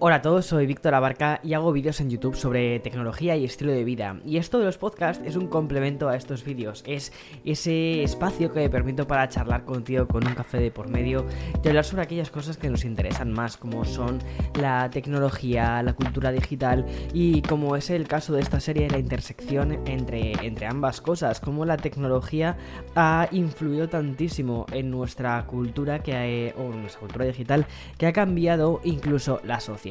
[0.00, 3.72] Hola a todos, soy Víctor Abarca y hago vídeos en YouTube sobre tecnología y estilo
[3.72, 4.20] de vida.
[4.24, 6.84] Y esto de los podcasts es un complemento a estos vídeos.
[6.86, 7.12] Es
[7.44, 11.26] ese espacio que me permito para charlar contigo con un café de por medio
[11.64, 14.20] y hablar sobre aquellas cosas que nos interesan más, como son
[14.60, 19.84] la tecnología, la cultura digital y como es el caso de esta serie, la intersección
[19.88, 22.56] entre, entre ambas cosas, como la tecnología
[22.94, 28.80] ha influido tantísimo en nuestra cultura que o en nuestra cultura digital que ha cambiado
[28.84, 29.87] incluso la sociedad.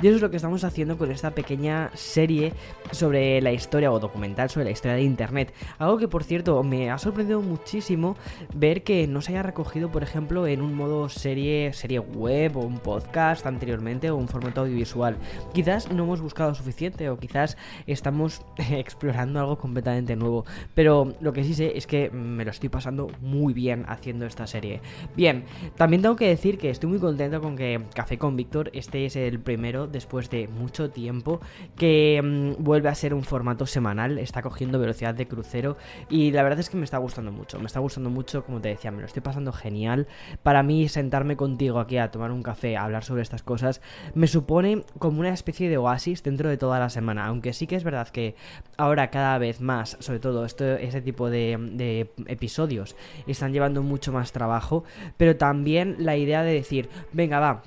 [0.00, 2.52] Y eso es lo que estamos haciendo con esta pequeña serie
[2.92, 5.52] sobre la historia o documental sobre la historia de Internet.
[5.78, 8.16] Algo que por cierto me ha sorprendido muchísimo
[8.54, 12.60] ver que no se haya recogido, por ejemplo, en un modo serie, serie web o
[12.60, 15.16] un podcast anteriormente o un formato audiovisual.
[15.52, 20.44] Quizás no hemos buscado suficiente o quizás estamos explorando algo completamente nuevo.
[20.74, 24.46] Pero lo que sí sé es que me lo estoy pasando muy bien haciendo esta
[24.46, 24.80] serie.
[25.16, 25.44] Bien,
[25.76, 29.27] también tengo que decir que estoy muy contento con que Café con Víctor esté ese
[29.28, 31.40] el primero después de mucho tiempo
[31.76, 35.76] que mm, vuelve a ser un formato semanal, está cogiendo velocidad de crucero
[36.08, 38.68] y la verdad es que me está gustando mucho, me está gustando mucho, como te
[38.68, 40.06] decía, me lo estoy pasando genial.
[40.42, 43.80] Para mí sentarme contigo aquí a tomar un café, a hablar sobre estas cosas,
[44.14, 47.76] me supone como una especie de oasis dentro de toda la semana, aunque sí que
[47.76, 48.34] es verdad que
[48.76, 54.12] ahora cada vez más, sobre todo esto, ese tipo de, de episodios, están llevando mucho
[54.12, 54.84] más trabajo,
[55.16, 57.62] pero también la idea de decir, venga, va,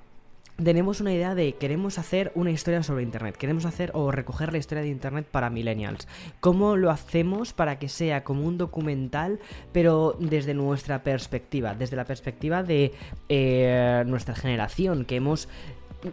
[0.63, 4.57] tenemos una idea de queremos hacer una historia sobre Internet, queremos hacer o recoger la
[4.57, 6.07] historia de Internet para millennials.
[6.39, 9.39] ¿Cómo lo hacemos para que sea como un documental,
[9.71, 12.93] pero desde nuestra perspectiva, desde la perspectiva de
[13.29, 15.47] eh, nuestra generación, que hemos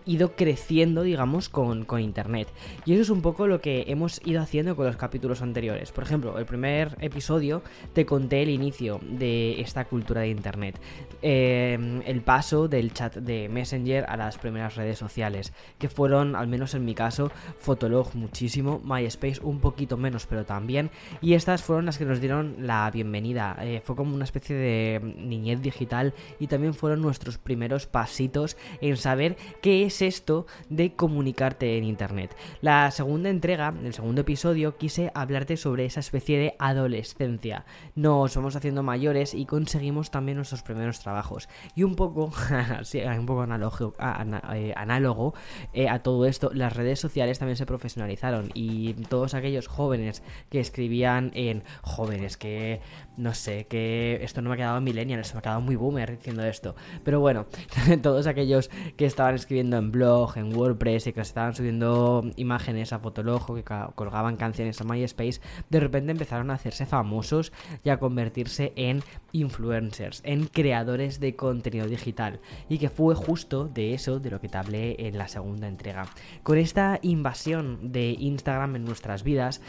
[0.06, 2.48] ido creciendo, digamos, con, Internet.
[2.84, 5.90] Y eso es un poco lo que hemos ido haciendo con los capítulos anteriores.
[5.90, 10.78] Por ejemplo, el primer episodio te conté el inicio de esta cultura de Internet.
[11.22, 16.46] Em, el paso del chat de Messenger a las primeras redes sociales, que fueron, al
[16.46, 20.90] menos en mi caso, Fotolog muchísimo, MySpace un poquito menos, pero también.
[21.20, 23.56] Y estas fueron las que nos dieron la bienvenida.
[23.60, 28.96] Eh, fue como una especie de niñez digital y también fueron nuestros primeros pasitos en
[28.96, 32.36] saber qué es esto de comunicarte en Internet.
[32.60, 37.64] La segunda entrega, el segundo episodio, quise hablarte sobre esa especie de adolescencia.
[37.94, 41.48] Nos vamos haciendo mayores y conseguimos también nuestros primeros trabajos.
[41.74, 42.30] Y un poco,
[42.82, 45.34] sí, un poco eh, análogo
[45.72, 50.60] eh, a todo esto, las redes sociales también se profesionalizaron y todos aquellos jóvenes que
[50.60, 52.80] escribían en jóvenes que
[53.18, 56.16] no sé, que esto no me ha quedado millennial, se me ha quedado muy boomer
[56.16, 56.76] diciendo esto.
[57.04, 57.46] Pero bueno,
[58.02, 62.98] todos aquellos que estaban escribiendo en blog, en WordPress y que estaban subiendo imágenes a
[62.98, 63.64] Fotolog que
[63.94, 67.52] colgaban canciones a MySpace, de repente empezaron a hacerse famosos
[67.84, 69.02] y a convertirse en
[69.32, 72.40] influencers, en creadores de contenido digital.
[72.68, 76.06] Y que fue justo de eso de lo que te hablé en la segunda entrega.
[76.42, 79.60] Con esta invasión de Instagram en nuestras vidas,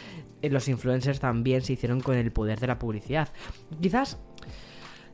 [0.41, 3.29] eh, los influencers también se hicieron con el poder de la publicidad.
[3.81, 4.17] Quizás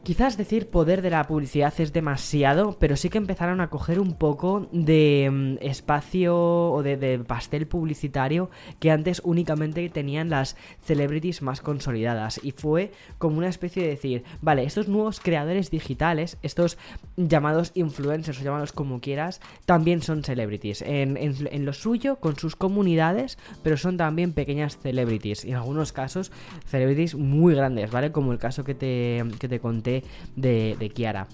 [0.05, 4.13] Quizás decir poder de la publicidad es demasiado, pero sí que empezaron a coger un
[4.13, 11.59] poco de mm, espacio o de, pastel publicitario que antes únicamente tenían las celebrities más
[11.61, 12.39] consolidadas.
[12.43, 16.77] Y fue como una especie de decir, vale, estos nuevos creadores digitales, estos
[17.17, 20.83] llamados influencers o llamados como quieras, también son celebrities.
[20.83, 25.45] En, en, lo suyo, con sus comunidades, pero son también pequeñas celebrities.
[25.45, 26.31] Y en algunos casos,
[26.67, 28.11] celebrities muy grandes, ¿vale?
[28.11, 29.94] Como el caso que te, que te conté
[30.35, 31.27] de, de Kiara.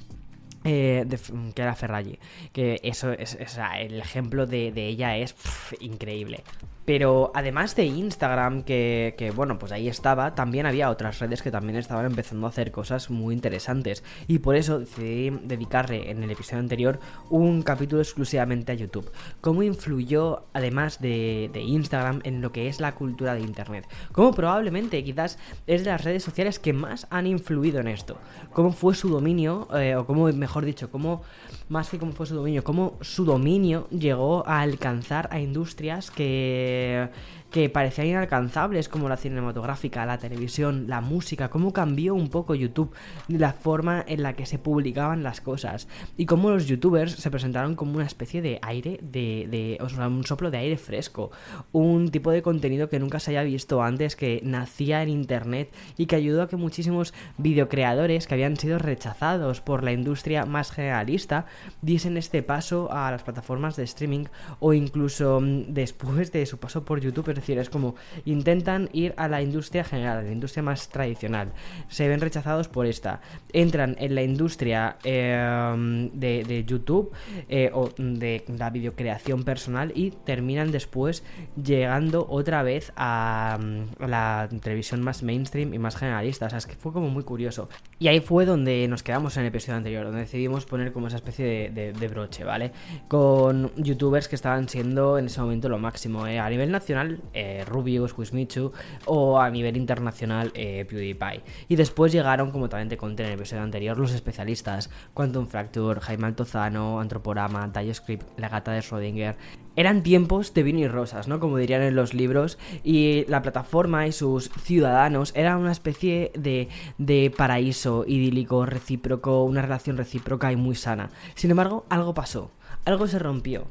[0.64, 1.18] Eh, de
[1.54, 2.20] Kiara Ferraggi.
[2.54, 3.38] Que eso es,
[3.80, 5.36] el ejemplo de, ella es
[5.80, 6.44] increíble.
[6.86, 11.78] Pero además de Instagram, que, bueno, pues ahí estaba, también había otras redes que también
[11.78, 14.04] estaban empezando a hacer cosas muy interesantes.
[14.28, 17.00] Y por eso decidí dedicarle en el episodio anterior
[17.30, 19.12] un capítulo exclusivamente a YouTube.
[19.42, 23.88] Cómo influyó, además de, Instagram, en lo que es la cultura de Internet.
[24.12, 25.38] Cómo probablemente quizás
[25.68, 28.18] es de las redes sociales que más han influido en esto.
[28.54, 31.22] Cómo fue su dominio, eh, o cómo, mejor dicho, cómo,
[31.70, 37.10] más que cómo fue su dominio, cómo su dominio llegó a alcanzar a industrias que
[37.52, 42.94] que parecían inalcanzables como la cinematográfica, la televisión, la música, cómo cambió un poco YouTube,
[43.28, 45.88] la forma en la que se publicaban las cosas.
[46.18, 50.08] Y cómo los youtubers se presentaron como una especie de aire, de, de o sea,
[50.08, 51.32] un soplo de aire fresco,
[51.74, 56.06] un tipo de contenido que nunca se haya visto antes, que nacía en internet y
[56.06, 61.46] que ayudó a que muchísimos videocreadores que habían sido rechazados por la industria más generalista
[61.82, 64.26] diesen este paso a las plataformas de streaming
[64.60, 69.14] o incluso mm, después de su paso por YouTube, es decir, es como intentan ir
[69.18, 71.52] a la industria general, a la industria más tradicional.
[71.88, 73.22] Se ven rechazados por esta.
[73.54, 77.12] Entran en la industria em, de, YouTube
[77.50, 81.24] eh, o de la videocreación personal y terminan después
[81.62, 83.60] llegando otra vez a,
[84.00, 86.48] la televisión más mainstream y más generalista.
[86.48, 87.70] O sea, es que fue como muy curioso.
[88.00, 91.18] Y ahí fue donde nos quedamos en el episodio anterior, donde decidimos poner como esa
[91.18, 92.72] especie de, broche, ¿vale?
[93.08, 96.28] Con youtubers que estaban siendo en ese momento lo máximo.
[96.28, 96.40] ¿eh?
[96.40, 98.72] A nivel nacional, eh, Rubius, Wismichu,
[99.06, 101.42] o a nivel internacional, eh, PewDiePie.
[101.68, 106.00] Y después llegaron, como también te conté en el episodio anterior, los especialistas: Quantum Fracture,
[106.02, 109.36] Jaime Altozano, Antroporama, TypeScript, La Gata de Schrödinger.
[109.76, 111.40] Eran tiempos de vino y rosas, ¿no?
[111.40, 116.68] Como dirían en los libros, y la plataforma y sus ciudadanos eran una especie de,
[116.98, 121.10] de paraíso idílico, recíproco, una relación recíproca y muy sana.
[121.36, 122.52] Sin embargo, algo pasó,
[122.86, 123.66] algo se rompió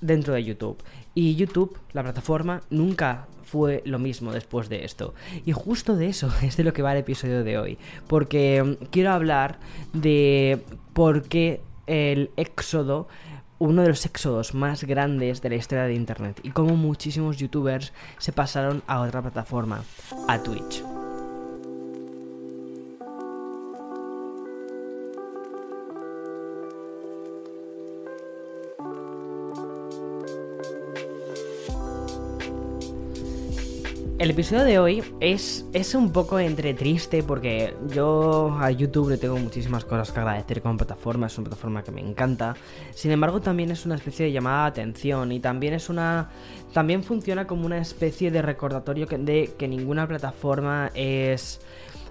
[0.00, 0.82] dentro de YouTube.
[1.14, 5.14] Y YouTube, la plataforma, nunca fue lo mismo después de esto.
[5.44, 7.78] Y justo de eso es de lo que va el episodio de hoy.
[8.06, 9.58] Porque mm, quiero hablar
[9.92, 10.62] de
[10.92, 13.08] por qué el éxodo
[13.58, 17.92] uno de los éxodos más grandes de la historia de Internet y cómo muchísimos youtubers
[18.18, 19.82] se pasaron a otra plataforma,
[20.28, 20.97] a Twitch.
[34.18, 39.16] El episodio de hoy es, es un poco entre triste porque yo a YouTube le
[39.16, 42.56] tengo muchísimas cosas que agradecer como plataforma, es una plataforma que me encanta.
[42.92, 46.30] Sin embargo, también es una especie de llamada de atención y también es una
[46.72, 51.60] también funciona como una especie de recordatorio de que ninguna plataforma es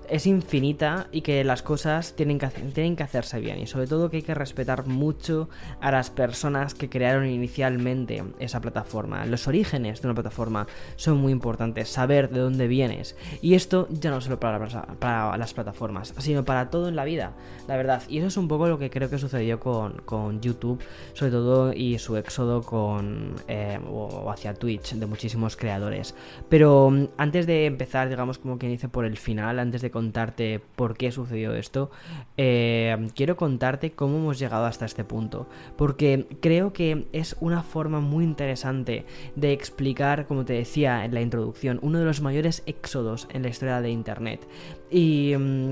[0.10, 4.10] es infinita y que las cosas tienen que, tienen que hacerse bien y sobre todo
[4.10, 5.50] que hay que respetar mucho
[5.82, 9.26] a las personas que crearon inicialmente esa plataforma.
[9.26, 14.12] Los orígenes de una plataforma son muy importantes, saber de dónde vienes y esto ya
[14.12, 14.60] no solo para,
[15.00, 17.34] para las plataformas, sino para todo en la vida,
[17.68, 18.04] la verdad.
[18.08, 20.82] Y eso es un poco lo que creo que sucedió con, con YouTube,
[21.14, 26.16] sobre todo y su éxodo con eh, o hacia Twitch de muchísimos creadores.
[26.50, 30.62] Pero mm, antes de empezar, digamos como quien dice por el final, antes de contarte
[30.76, 31.90] por qué sucedió esto,
[32.38, 35.48] eh, quiero contarte cómo hemos llegado hasta este punto.
[35.76, 39.06] Porque creo que es una forma muy interesante
[39.36, 43.50] de explicar, como te decía en la introducción, uno de los mayores éxodos en la
[43.50, 44.48] historia de Internet.
[44.90, 45.72] Y mm,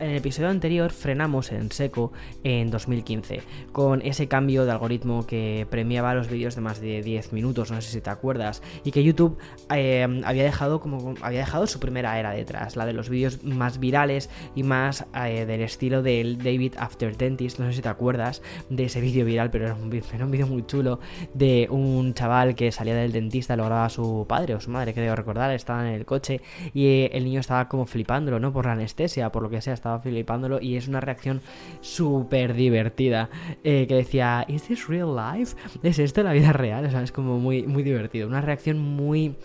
[0.00, 2.12] en el episodio anterior frenamos en seco
[2.44, 3.42] en 2015
[3.72, 7.80] con ese cambio de algoritmo que premiaba los vídeos de más de 10 minutos, no
[7.80, 9.38] sé si te acuerdas, y que YouTube
[9.74, 13.78] eh, había dejado como había dejado su primera era detrás, la de los vídeos más
[13.78, 18.42] virales y más eh, del estilo del David After Dentist, no sé si te acuerdas
[18.68, 21.00] de ese vídeo viral, pero era un, vídeo muy chulo
[21.34, 25.16] de un chaval que salía del dentista, lo grababa su padre o su madre, creo
[25.16, 26.40] recordar, estaba en el coche
[26.74, 28.49] y eh, el niño estaba como flipándolo, ¿no?
[28.52, 31.40] Por la anestesia, por lo que sea, estaba flipándolo y es una reacción
[31.80, 33.30] súper divertida
[33.64, 35.56] eh, que decía, ¿Is this real life?
[35.82, 36.84] ¿Es esto la vida real?
[36.84, 39.36] O sea, es como muy, muy divertido, una reacción muy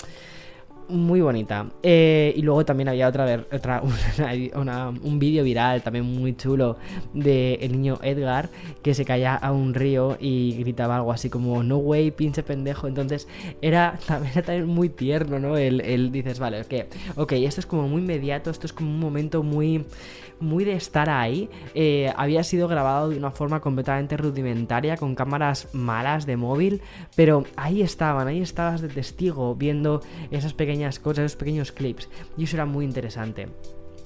[0.90, 1.68] muy bonita.
[1.84, 3.82] Eh, y luego también había otra, vez otra
[5.04, 6.78] un vídeo viral también muy chulo
[7.14, 8.50] de el niño Edgar
[8.82, 12.88] que se caía a un río y gritaba algo así como no way, pinche pendejo.
[12.88, 13.28] Entonces
[13.62, 15.58] era también, también muy tierno, ¿no?
[15.58, 19.44] El, dices, vale, que, ok, esto es como muy inmediato, esto es como un momento
[19.44, 19.86] muy
[20.40, 21.50] muy de estar ahí.
[21.74, 26.82] Eh, había sido grabado de una forma completamente rudimentaria, con cámaras malas de móvil,
[27.16, 30.02] pero ahí estaban, ahí estabas de testigo viendo
[30.32, 33.48] esas pequeñas cosas, esos pequeños clips, y eso era muy interesante.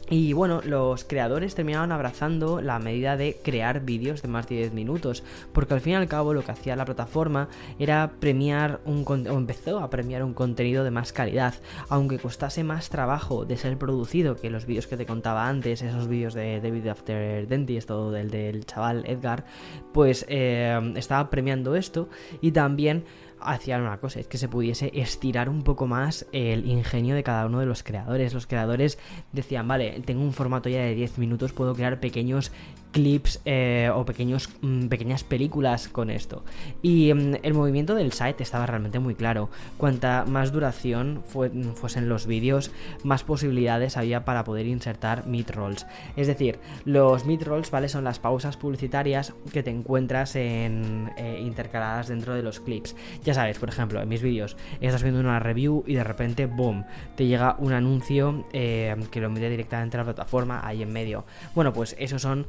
[0.09, 4.73] Y bueno, los creadores terminaron abrazando la medida de crear vídeos de más de 10
[4.73, 5.23] minutos,
[5.53, 7.47] porque al fin y al cabo lo que hacía la plataforma
[7.77, 11.53] era premiar un empezó a premiar un contenido de más calidad,
[11.89, 16.07] aunque costase más trabajo de ser producido que los vídeos que te contaba antes, esos
[16.07, 19.45] vídeos de David After Dentist o del, del chaval Edgar,
[19.93, 22.09] pues eh, estaba premiando esto.
[22.41, 23.03] Y también
[23.41, 27.45] hacían una cosa, es que se pudiese estirar un poco más el ingenio de cada
[27.45, 28.33] uno de los creadores.
[28.33, 28.97] Los creadores
[29.31, 32.51] decían, vale, tengo un formato ya de 10 minutos, puedo crear pequeños
[32.91, 36.43] clips eh, o pequeños, mm, pequeñas películas con esto.
[36.81, 39.49] Y mm, el movimiento del site estaba realmente muy claro.
[39.77, 42.71] Cuanta más duración fuesen los vídeos,
[43.03, 45.85] más posibilidades había para poder insertar mid-rolls.
[46.15, 47.89] Es decir, los mid-rolls, ¿vale?
[47.89, 52.95] Son las pausas publicitarias que te encuentras en, eh, intercaladas dentro de los clips.
[53.23, 56.85] Ya sabes, por ejemplo, en mis vídeos estás viendo una review y de repente, boom,
[57.15, 61.25] te llega un anuncio eh, que lo mide directamente a la plataforma ahí en medio.
[61.55, 62.47] Bueno, pues esos son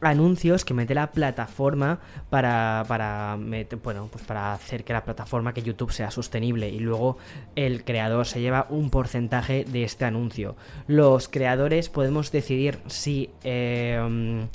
[0.00, 3.38] anuncios que mete la plataforma para, para,
[3.82, 7.18] bueno, pues para hacer que la plataforma, que YouTube sea sostenible y luego
[7.56, 10.56] el creador se lleva un porcentaje de este anuncio.
[10.86, 13.30] Los creadores podemos decidir si...
[13.44, 14.46] Eh,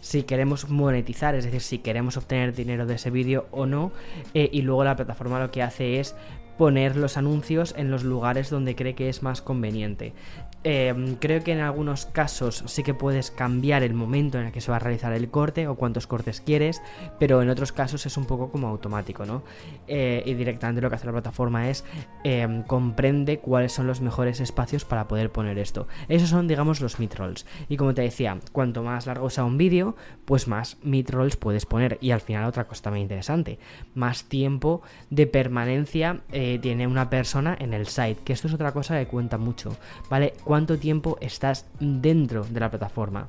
[0.00, 3.90] si queremos monetizar, es decir, si queremos obtener dinero de ese vídeo o no,
[4.34, 6.14] eh, y luego la plataforma lo que hace es
[6.58, 10.12] poner los anuncios en los lugares donde cree que es más conveniente.
[10.64, 14.62] Em, creo que en algunos casos sí que puedes cambiar el momento en el que
[14.62, 16.80] se va a realizar el corte o cuántos cortes quieres,
[17.18, 19.42] pero en otros casos es un poco como automático, ¿no?
[19.86, 21.84] Eh, y directamente lo que hace la plataforma es
[22.24, 25.86] em, comprende cuáles son los mejores espacios para poder poner esto.
[26.08, 27.44] Esos son, digamos, los midrolls.
[27.68, 31.98] Y como te decía, cuanto más largo sea un vídeo, pues más midrolls puedes poner.
[32.00, 33.58] Y al final otra cosa también interesante,
[33.94, 34.80] más tiempo
[35.10, 39.06] de permanencia eh, tiene una persona en el site, que esto es otra cosa que
[39.06, 39.76] cuenta mucho,
[40.08, 40.32] ¿vale?
[40.54, 43.26] Cuánto tiempo estás dentro de la plataforma.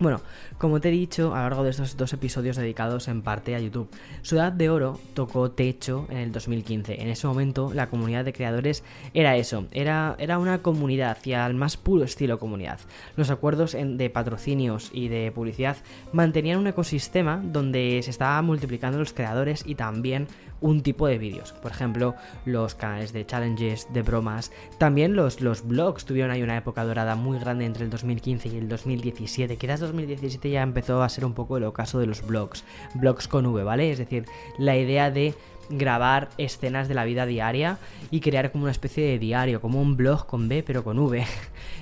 [0.00, 0.20] Bueno,
[0.58, 3.60] como te he dicho a lo largo de estos dos episodios dedicados en parte a
[3.60, 3.88] YouTube,
[4.22, 7.00] Ciudad de Oro tocó techo en el 2015.
[7.00, 8.82] En ese momento la comunidad de creadores
[9.14, 12.80] era eso, era, era una comunidad y al más puro estilo comunidad.
[13.14, 15.76] Los acuerdos de patrocinios y de publicidad
[16.12, 20.26] mantenían un ecosistema donde se estaba multiplicando los creadores y también
[20.60, 21.52] un tipo de vídeos.
[21.52, 24.52] Por ejemplo, los canales de challenges, de bromas.
[24.78, 28.56] También los, los blogs tuvieron ahí una época dorada muy grande entre el 2015 y
[28.56, 29.56] el 2017.
[29.56, 32.64] Quizás 2017 ya empezó a ser un poco el ocaso de los blogs.
[32.94, 33.90] Blogs con V, ¿vale?
[33.90, 34.26] Es decir,
[34.58, 35.34] la idea de
[35.70, 37.78] grabar escenas de la vida diaria
[38.10, 41.24] y crear como una especie de diario, como un blog con B pero con V.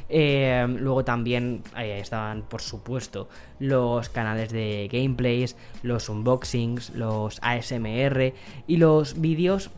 [0.09, 3.29] Eh, luego también ahí estaban, por supuesto,
[3.59, 8.33] los canales de gameplays, los unboxings, los ASMR
[8.69, 9.73] y los vídeos,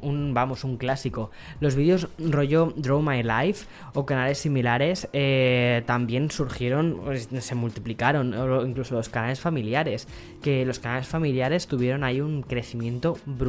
[0.00, 1.32] un, vamos, un clásico.
[1.58, 8.32] Los vídeos rollo Draw My Life o canales similares eh, también surgieron, pues, se multiplicaron,
[8.68, 10.06] incluso los canales familiares,
[10.40, 13.43] que los canales familiares tuvieron ahí un crecimiento brutal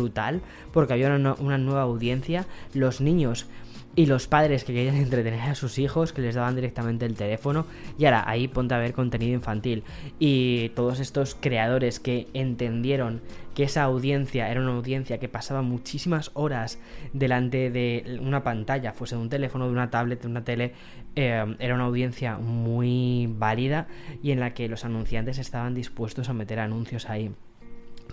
[0.71, 3.47] porque había una, nueva audiencia, los niños
[3.95, 7.65] y los padres que querían entretener a sus hijos, que les daban directamente el teléfono,
[7.97, 9.83] y ahora ahí ponte a ver contenido infantil.
[10.19, 13.21] Y todos estos creadores que entendieron
[13.53, 16.77] que esa audiencia era una audiencia que pasaba muchísimas horas
[17.13, 20.73] delante de una pantalla, fuese de un teléfono, de una tablet, de una tele,
[21.15, 23.87] eh, era una audiencia muy válida
[24.21, 27.31] y en la que los anunciantes estaban dispuestos a meter anuncios ahí.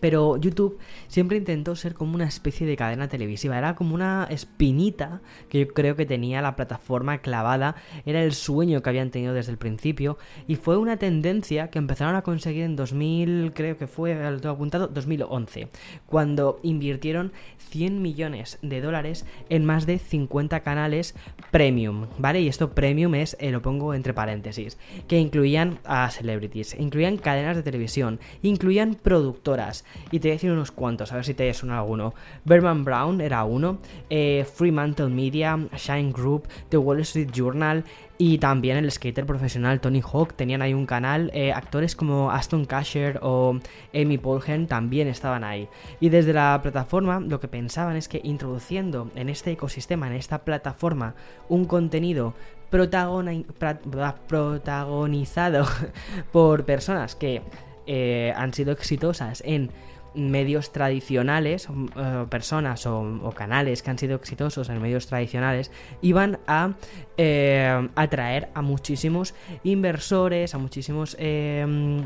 [0.03, 5.21] Pero YouTube siempre intentó ser como una especie de cadena televisiva, era como una espinita
[5.49, 9.53] que yo creo que tenía la plataforma clavada, era el sueño que habían tenido desde
[9.53, 10.19] el principio.
[10.49, 14.57] Y fue una tendencia que empezaron a conseguir en 2000, creo que fue, lo tengo
[14.57, 15.69] apuntado, 2011,
[16.07, 17.33] cuando invirtieron
[17.71, 21.15] 100 millones de dólares en más de 50 canales
[21.53, 22.41] premium, ¿vale?
[22.41, 27.55] Y esto premium es, eh, lo pongo entre paréntesis, que incluían a celebrities, incluían cadenas
[27.55, 31.53] de televisión, incluían productoras, y te voy a decir unos cuantos, a ver si te
[31.55, 32.15] suena alguno.
[32.45, 33.79] Berman Brown era uno,
[34.11, 37.85] eh, Fremantle Media, Shine Group, The Wall Street Journal
[38.25, 41.33] y también el skater profesional Tony Hawk tenían ahí un canal.
[41.35, 43.59] Eh, actores como Aston Kasher o
[43.93, 45.69] Amy Polhen también estaban ahí.
[45.99, 50.45] Y desde la plataforma lo que pensaban es que introduciendo en este ecosistema, en esta
[50.45, 51.17] plataforma,
[51.49, 52.35] un contenido
[52.71, 55.67] protagonizado
[56.33, 57.43] por personas que
[57.87, 59.71] eh, han sido exitosas en
[60.15, 65.71] medios tradicionales, eh, personas o, canales que han sido exitosos en medios tradicionales,
[66.03, 66.75] iban a
[67.17, 69.35] eh, atraer a muchísimos
[69.65, 71.17] inversores, a muchísimos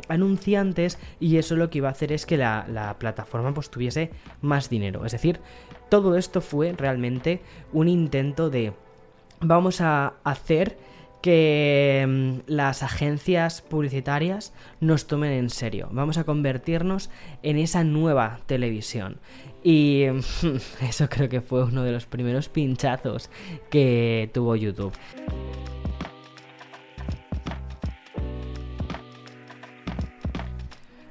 [0.08, 4.10] anunciantes, y eso lo que iba a hacer es que la, la plataforma pues tuviese
[4.40, 5.04] más dinero.
[5.04, 5.40] Es decir,
[5.88, 7.40] todo esto fue realmente
[7.72, 8.72] un intento de
[9.40, 10.76] vamos a hacer
[11.26, 15.88] que mm, las agencias publicitarias nos tomen en serio.
[15.90, 17.10] Vamos a convertirnos
[17.42, 19.18] en esa nueva televisión.
[19.64, 20.04] Y
[20.82, 23.28] eso creo que fue uno de los primeros pinchazos
[23.70, 24.92] que tuvo YouTube.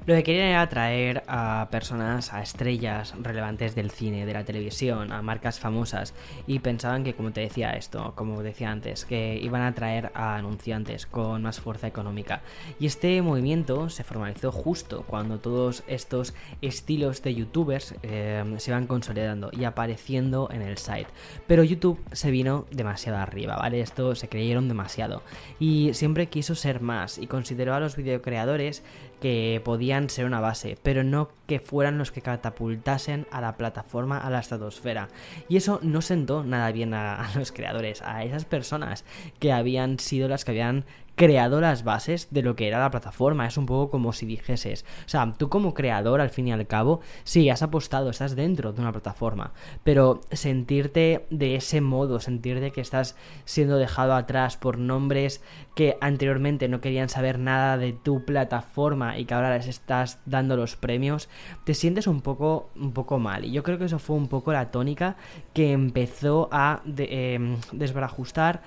[0.06, 5.10] Lo que querían era atraer a personas, a estrellas relevantes del cine, de la televisión,
[5.10, 6.14] a marcas famosas
[6.46, 10.36] y pensaban que, como te decía esto, como decía antes, que iban a atraer a
[10.36, 12.42] anunciantes con más fuerza económica.
[12.78, 18.86] Y este movimiento se formalizó justo cuando todos estos estilos de youtubers eh, se iban
[18.86, 21.08] consolidando y apareciendo en el site.
[21.48, 23.80] Pero YouTube se vino demasiado arriba, ¿vale?
[23.80, 25.24] Esto se creyeron demasiado
[25.58, 28.84] y siempre quiso ser más y consideró a los videocreadores
[29.20, 34.18] que podían ser una base, pero no que fueran los que catapultasen a la plataforma
[34.18, 35.08] a la estratosfera.
[35.48, 39.04] Y eso no sentó nada bien a, los creadores, a esas personas
[39.38, 40.84] que habían sido las que habían
[41.16, 43.46] creado las bases de lo que era la plataforma.
[43.46, 46.66] Es un poco como si dijeses, o sea, tú como creador, al fin y al
[46.66, 52.70] cabo, sí, has apostado, estás dentro de una plataforma, pero sentirte de ese modo, sentirte
[52.70, 55.42] que estás siendo dejado atrás por nombres
[55.74, 60.56] que anteriormente no querían saber nada de tu plataforma y que ahora les estás dando
[60.56, 61.28] los premios,
[61.64, 63.44] te sientes un poco, un poco mal.
[63.44, 65.16] Y yo creo que eso fue un poco la tónica
[65.54, 68.62] que empezó a em, desbarajustar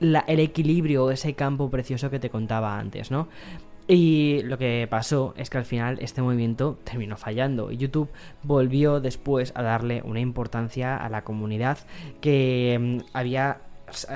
[0.00, 3.28] el equilibrio, ese campo precioso que te contaba antes, ¿no?
[3.90, 8.10] Y lo que pasó es que al final este movimiento terminó fallando YouTube
[8.42, 11.78] volvió después a darle una importancia a la comunidad
[12.20, 13.62] que em, había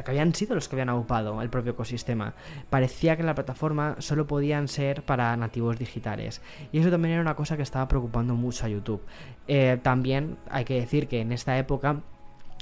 [0.05, 2.35] que habían sido los que habían ocupado el propio ecosistema.
[2.69, 6.43] Parecía que la plataforma solo podían ser para nativos digitales.
[6.73, 9.03] Y eso también era una cosa que estaba preocupando mucho a YouTube.
[9.49, 12.03] Eh, también hay que decir que en esta época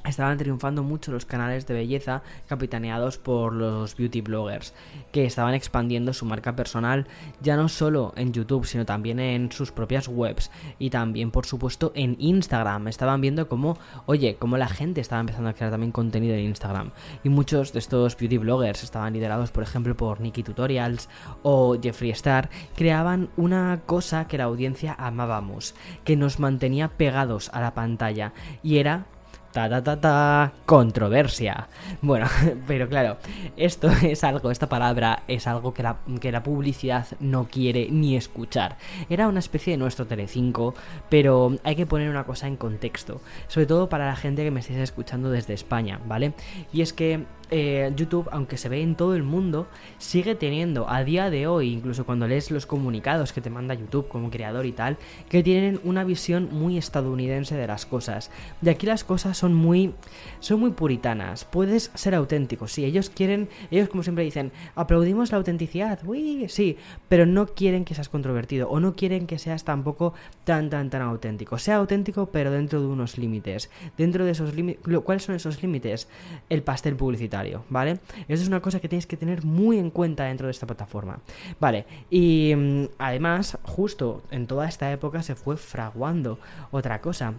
[0.05, 4.75] estaban triunfando mucho los canales de belleza capitaneados por los beauty bloggers,
[5.13, 7.07] que estaban expandiendo su marca personal
[7.41, 11.93] ya no solo en YouTube, sino también en sus propias webs y también, por supuesto,
[11.95, 12.89] en Instagram.
[12.89, 16.91] Estaban viendo cómo, oye, cómo la gente estaba empezando a crear también contenido en Instagram.
[17.25, 21.09] Y muchos de estos beauty bloggers estaban liderados, por ejemplo, por Nikki Tutorials
[21.43, 27.61] o Jeffree Star, creaban una cosa que la audiencia amábamos, que nos mantenía pegados a
[27.61, 29.07] la pantalla y era
[29.53, 31.69] ta ta ta ta controversia.
[32.03, 32.27] Bueno,
[32.67, 33.17] pero claro,
[33.57, 38.17] esto es algo, esta palabra es algo que la, que la publicidad no quiere ni
[38.17, 38.77] escuchar.
[39.09, 40.75] Era una especie de nuestro Telecinco,
[41.09, 44.61] pero hay que poner una cosa en contexto, sobre todo para la gente que me
[44.61, 46.33] estéis escuchando desde España, ¿vale?
[46.73, 49.67] Y es que eh, YouTube, aunque se ve en todo el mundo,
[49.99, 54.07] sigue teniendo a día de hoy, incluso cuando lees los comunicados que te manda YouTube
[54.07, 58.31] como creador y tal, que tienen una visión muy estadounidense de las cosas.
[58.61, 59.95] De aquí las cosas son muy,
[60.39, 61.45] son muy puritanas.
[61.45, 62.85] Puedes ser auténtico, sí.
[62.85, 66.77] Ellos quieren, ellos como siempre dicen, aplaudimos la autenticidad, uy, sí,
[67.09, 70.15] pero no quieren que seas controvertido o no quieren que seas tampoco
[70.45, 71.59] tan, tan, tan auténtico.
[71.59, 73.71] Sea auténtico, pero dentro de unos límites.
[73.99, 76.09] Dentro de esos límites, ¿cuáles son esos límites?
[76.49, 78.01] El pastel publicitario ¿vale?
[78.29, 81.21] Eso es una cosa que tienes que tener muy en cuenta dentro de esta plataforma,
[81.59, 81.87] ¿vale?
[82.11, 86.39] Y mm, además, justo en toda esta época se fue fraguando
[86.71, 87.35] otra cosa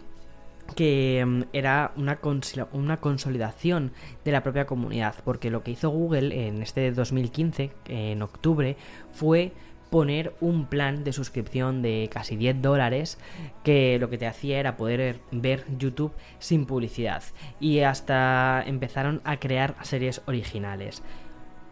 [0.76, 2.20] que mm, era una,
[2.74, 3.92] una, consolidación
[4.24, 8.78] de la propia comunidad, porque lo que hizo Google en este 2015, en octubre,
[9.14, 9.54] fue
[9.92, 13.20] poner un plan de suscripción de casi 10 dólares
[13.64, 17.22] que lo que te hacía era poder ver YouTube sin publicidad
[17.60, 21.04] y hasta empezaron a crear series originales.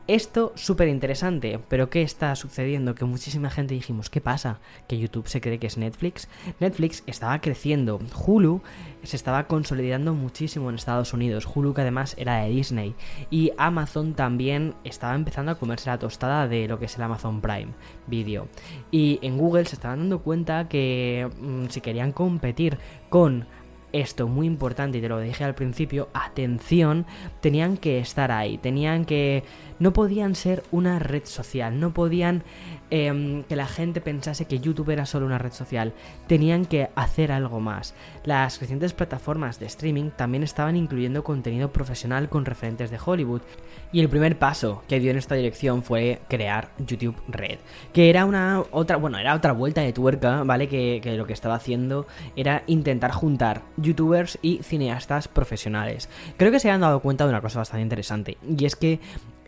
[0.09, 2.95] Esto súper interesante, pero ¿qué está sucediendo?
[2.95, 4.59] Que muchísima gente dijimos, ¿qué pasa?
[4.87, 6.27] ¿Que YouTube se cree que es Netflix?
[6.59, 8.63] Netflix estaba creciendo, Hulu
[9.03, 12.95] se estaba consolidando muchísimo en Estados Unidos, Hulu que además era de Disney,
[13.29, 17.39] y Amazon también estaba empezando a comerse la tostada de lo que es el Amazon
[17.39, 17.73] Prime
[18.07, 18.47] Video.
[18.89, 23.45] Y en Google se estaban dando cuenta que mm, si querían competir con
[23.93, 27.05] esto muy importante y te lo dije al principio, atención,
[27.41, 29.43] tenían que estar ahí, tenían que...
[29.79, 32.43] no podían ser una red social, no podían
[32.91, 35.93] Em, que la gente pensase que YouTube era solo una red social.
[36.27, 37.93] Tenían que hacer algo más.
[38.23, 43.41] Las crecientes plataformas de streaming también estaban incluyendo contenido profesional con referentes de Hollywood.
[43.91, 47.59] Y el primer paso que dio en esta dirección fue crear YouTube Red.
[47.93, 50.67] Que era una otra, bueno, era otra vuelta de tuerca, ¿vale?
[50.67, 56.09] Que, que lo que estaba haciendo era intentar juntar youtubers y cineastas profesionales.
[56.37, 58.37] Creo que se han dado cuenta de una cosa bastante interesante.
[58.57, 58.99] Y es que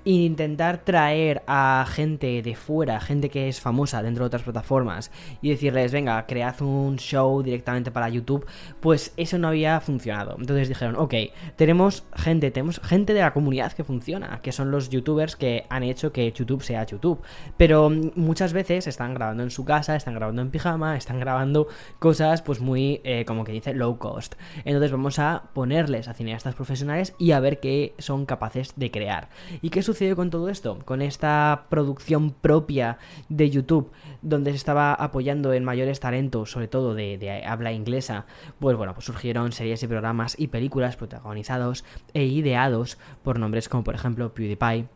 [0.03, 5.11] intentar traer a gente de fuera, gente que es famosa dentro de otras plataformas
[5.41, 8.45] y decirles, venga, cread un show directamente para YouTube,
[8.79, 10.35] pues eso no había funcionado.
[10.39, 11.13] Entonces dijeron, ok,
[11.55, 15.83] tenemos gente, tenemos gente de la comunidad que funciona, que son los youtubers que han
[15.83, 17.21] hecho que YouTube sea YouTube.
[17.57, 21.67] Pero muchas veces están grabando en su casa, están grabando en pijama, están grabando
[21.99, 24.35] cosas pues muy, eh, como que dice, low cost.
[24.65, 29.29] Entonces vamos a ponerles a cineastas profesionales y a ver qué son capaces de crear.
[29.61, 30.79] ¿Y qué sucedió con todo esto?
[30.85, 32.97] Con esta producción propia
[33.29, 38.25] de YouTube, donde se estaba apoyando en mayores talentos, sobre todo de, habla inglesa,
[38.59, 43.83] pues bueno, pues surgieron series y programas y películas protagonizados e ideados por nombres como
[43.83, 44.87] por ejemplo PewDiePie,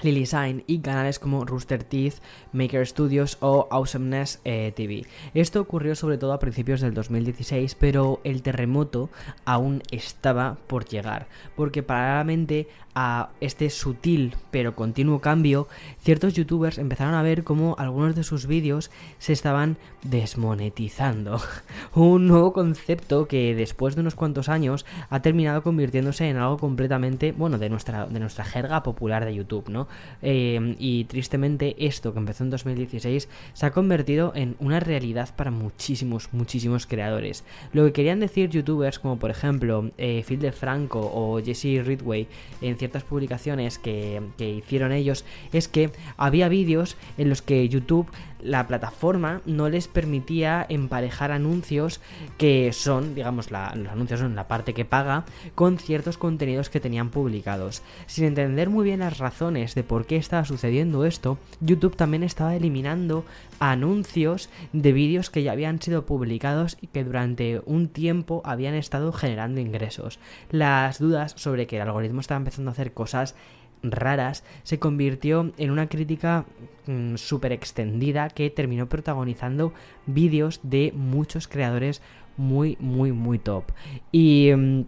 [0.00, 2.16] Lily Sign y canales como Rooster Teeth,
[2.52, 5.06] Maker Studios o Awesomeness eh, TV.
[5.34, 9.10] Esto ocurrió sobre todo a principios del 2016, pero el terremoto
[9.44, 15.66] aún estaba por llegar, porque paralelamente a este sutil pero continuo cambio,
[16.00, 21.40] ciertos youtubers empezaron a ver cómo algunos de sus vídeos se estaban desmonetizando.
[21.94, 27.32] Un nuevo concepto que después de unos cuantos años ha terminado convirtiéndose en algo completamente,
[27.32, 29.88] bueno, de nuestra, de nuestra jerga popular de YouTube, ¿no?
[30.22, 35.50] Eh, y tristemente esto que empezó en 2016 se ha convertido en una realidad para
[35.50, 37.44] muchísimos, muchísimos creadores.
[37.72, 42.28] Lo que querían decir youtubers como por ejemplo eh, Phil DeFranco o Jesse Ridway
[42.60, 48.08] en ciertas publicaciones que, que hicieron ellos es que había vídeos en los que YouTube
[48.42, 52.00] la plataforma no les permitía emparejar anuncios
[52.38, 55.24] que son, digamos, los anuncios son la parte que paga
[55.54, 57.82] con ciertos contenidos que tenían publicados.
[58.06, 62.54] Sin entender muy bien las razones de por qué estaba sucediendo esto, YouTube también estaba
[62.54, 63.24] eliminando
[63.58, 69.12] anuncios de vídeos que ya habían sido publicados y que durante un tiempo habían estado
[69.12, 70.18] generando ingresos.
[70.50, 73.34] Las dudas sobre que el algoritmo estaba empezando a hacer cosas
[73.82, 76.44] raras, se convirtió en una crítica
[76.86, 79.72] mm, súper extendida que terminó protagonizando
[80.06, 82.00] vídeos de muchos creadores
[82.36, 83.64] muy, muy, muy top.
[84.10, 84.50] Y...
[84.54, 84.84] Mm,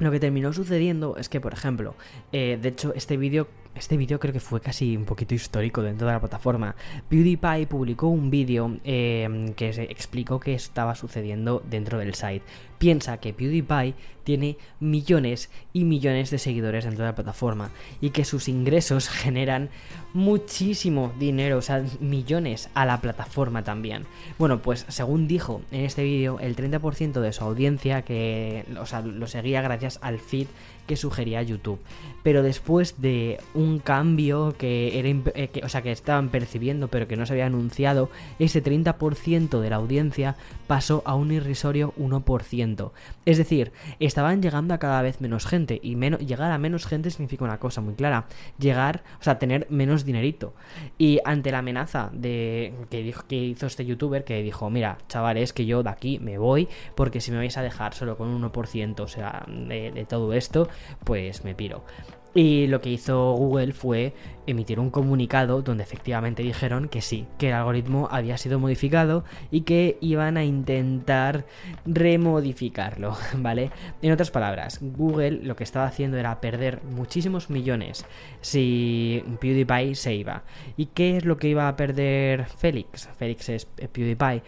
[0.00, 1.94] lo que terminó sucediendo es que, por ejemplo,
[2.32, 6.06] eh, de hecho, este vídeo este vídeo creo que fue casi un poquito histórico dentro
[6.06, 6.74] de la plataforma.
[7.08, 12.42] PewDiePie publicó un vídeo eh, que se explicó qué estaba sucediendo dentro del site.
[12.78, 18.24] Piensa que PewDiePie tiene millones y millones de seguidores dentro de la plataforma y que
[18.24, 19.70] sus ingresos generan
[20.12, 24.06] muchísimo dinero, o sea, millones a la plataforma también.
[24.38, 29.62] Bueno, pues según dijo en este vídeo, el 30% de su audiencia que lo seguía
[29.62, 30.48] gracias al feed
[30.86, 31.78] que sugería YouTube.
[32.22, 37.16] Pero después de un cambio que era eh, o sea, que estaban percibiendo pero que
[37.16, 42.92] no se había anunciado, ese 30% de la audiencia pasó a un irrisorio 1%.
[43.26, 47.10] Es decir, estaban llegando a cada vez menos gente y menos, llegar a menos gente
[47.10, 48.26] significa una cosa muy clara,
[48.58, 50.54] llegar, o sea, tener menos dinerito.
[50.98, 55.52] Y ante la amenaza de que dijo que hizo este youtuber que dijo, "Mira, chavales,
[55.52, 58.42] que yo de aquí me voy porque si me vais a dejar solo con un
[58.42, 60.68] 1%, o sea, de todo esto,
[61.04, 61.84] pues me piro.
[62.34, 64.14] Y lo que hizo Google fue
[64.46, 69.62] emitir un comunicado donde efectivamente dijeron que sí, que el algoritmo había sido modificado y
[69.62, 71.44] que iban a intentar
[71.86, 73.70] remodificarlo, ¿vale?
[74.02, 78.06] En otras palabras, Google lo que estaba haciendo era perder muchísimos millones
[78.40, 80.44] si PewDiePie se iba.
[80.76, 83.08] ¿Y qué es lo que iba a perder Félix?
[83.18, 84.42] Félix es PewDiePie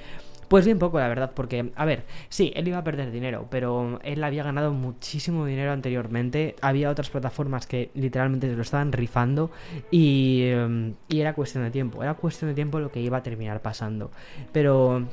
[0.52, 3.98] pues bien poco, la verdad, porque, a ver, sí, él iba a perder dinero, pero
[4.04, 6.56] él había ganado muchísimo dinero anteriormente.
[6.60, 9.50] Había otras plataformas que literalmente se lo estaban rifando
[9.90, 12.02] y, em, y era cuestión de tiempo.
[12.02, 14.10] Era cuestión de tiempo lo que iba a terminar pasando.
[14.52, 15.06] Pero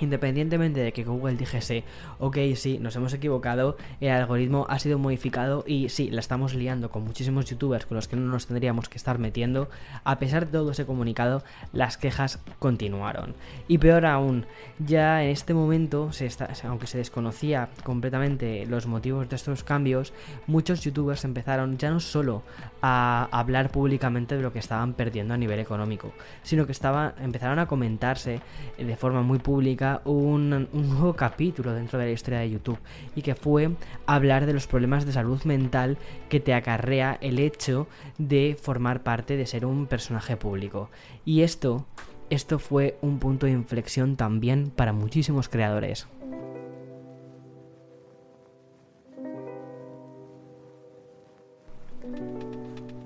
[0.00, 1.84] Independientemente de que Google dijese,
[2.18, 6.90] ok, sí, nos hemos equivocado, el algoritmo ha sido modificado y sí, la estamos liando
[6.90, 9.68] con muchísimos youtubers con los que no nos tendríamos que estar metiendo,
[10.04, 13.34] a pesar de todo ese comunicado, las quejas continuaron.
[13.66, 14.46] Y peor aún,
[14.78, 16.10] ya en este momento,
[16.64, 20.12] aunque se desconocía completamente los motivos de estos cambios,
[20.46, 22.42] muchos youtubers empezaron ya no solo
[22.82, 27.58] a hablar públicamente de lo que estaban perdiendo a nivel económico, sino que estaba, empezaron
[27.58, 28.40] a comentarse
[28.76, 32.78] de forma muy pública un, nuevo capítulo dentro de la historia de YouTube
[33.14, 33.70] y que fue
[34.06, 35.98] hablar de los problemas de salud mental
[36.28, 37.86] que te acarrea el hecho
[38.18, 40.90] de formar parte de ser un personaje público.
[41.24, 41.86] Y esto,
[42.30, 46.06] esto fue un punto de inflexión también para muchísimos creadores.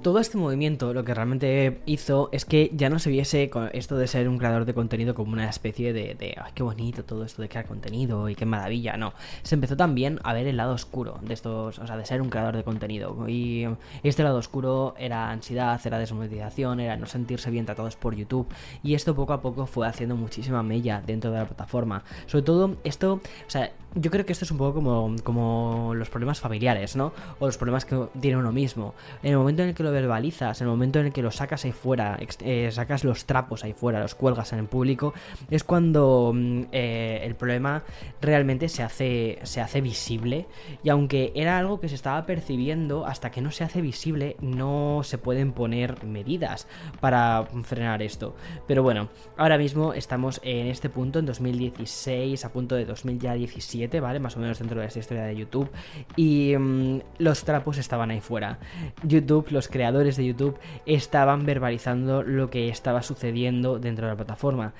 [0.02, 4.06] Todo este movimiento lo que realmente hizo es que ya no se viese esto de
[4.06, 7.40] ser un creador de contenido como una especie de, de ay, qué bonito todo esto
[7.42, 9.14] de crear contenido y qué maravilla, no.
[9.42, 12.30] Se empezó también a ver el lado oscuro de estos, o sea, de ser un
[12.30, 13.28] creador de contenido.
[13.28, 13.66] Y
[14.02, 18.46] este lado oscuro era ansiedad, era desmonetización, era no sentirse bien tratados por YouTube.
[18.82, 22.02] Y esto poco a poco fue haciendo muchísima mella dentro de la plataforma.
[22.26, 23.14] Sobre todo esto,
[23.46, 27.12] o sea, yo creo que esto es un poco como, como los problemas familiares, ¿no?
[27.38, 28.94] O los problemas que tiene uno mismo.
[29.22, 31.30] En el momento en el que lo verbalizas, en el momento en el que lo
[31.30, 35.12] sacas ahí fuera, eh, sacas los trapos ahí fuera, los cuelgas en el público,
[35.50, 37.82] es cuando mm, eh, el problema
[38.20, 40.46] realmente se hace, se hace visible.
[40.82, 45.02] Y aunque era algo que se estaba percibiendo, hasta que no se hace visible, no
[45.04, 46.66] se pueden poner medidas
[47.00, 48.34] para frenar esto.
[48.66, 53.81] Pero bueno, ahora mismo estamos en este punto, en 2016, a punto de 2017,
[54.20, 55.70] Más o menos dentro de esta historia de YouTube.
[56.16, 58.58] Y mm, los trapos estaban ahí fuera.
[59.02, 64.72] YouTube, los creadores de YouTube estaban verbalizando lo que estaba sucediendo dentro de la plataforma.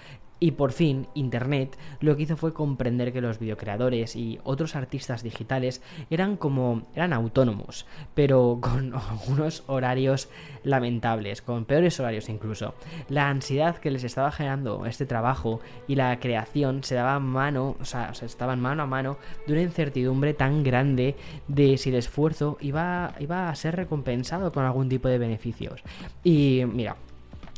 [0.42, 5.22] Y por fin, Internet lo que hizo fue comprender que los videocreadores y otros artistas
[5.22, 10.28] digitales eran como eran autónomos, pero con algunos horarios
[10.64, 12.74] lamentables, con peores horarios incluso.
[13.08, 17.84] La ansiedad que les estaba generando este trabajo y la creación se daba mano, o
[17.84, 21.14] sea, se estaban mano a mano de una incertidumbre tan grande
[21.46, 25.84] de si el esfuerzo iba, iba a ser recompensado con algún tipo de beneficios.
[26.24, 26.96] Y mira,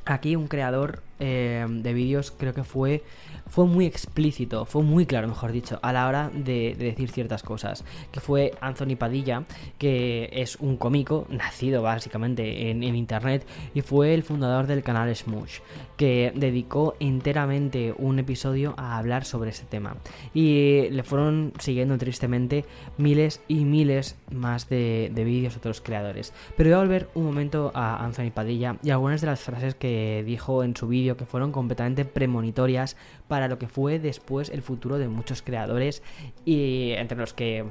[0.05, 3.03] aquí un creador eh, de vídeos creo que fue
[3.46, 7.85] fue muy explícito, fue muy claro, mejor dicho, a la hora de, decir ciertas cosas.
[8.11, 9.44] Que fue Anthony Padilla,
[9.79, 15.59] que es un cómico nacido básicamente en, internet y fue el fundador del canal Smush,
[15.96, 19.96] que dedicó enteramente un episodio a hablar sobre ese tema.
[20.33, 22.64] Y le fueron siguiendo tristemente
[22.98, 26.33] miles y miles más de, de vídeos otros creadores.
[26.57, 30.22] Pero voy a volver un momento a Anthony Padilla y algunas de las frases que
[30.24, 32.97] dijo en su vídeo que fueron completamente premonitorias
[33.29, 36.03] para lo que fue después el futuro de muchos creadores
[36.45, 37.64] y entre los que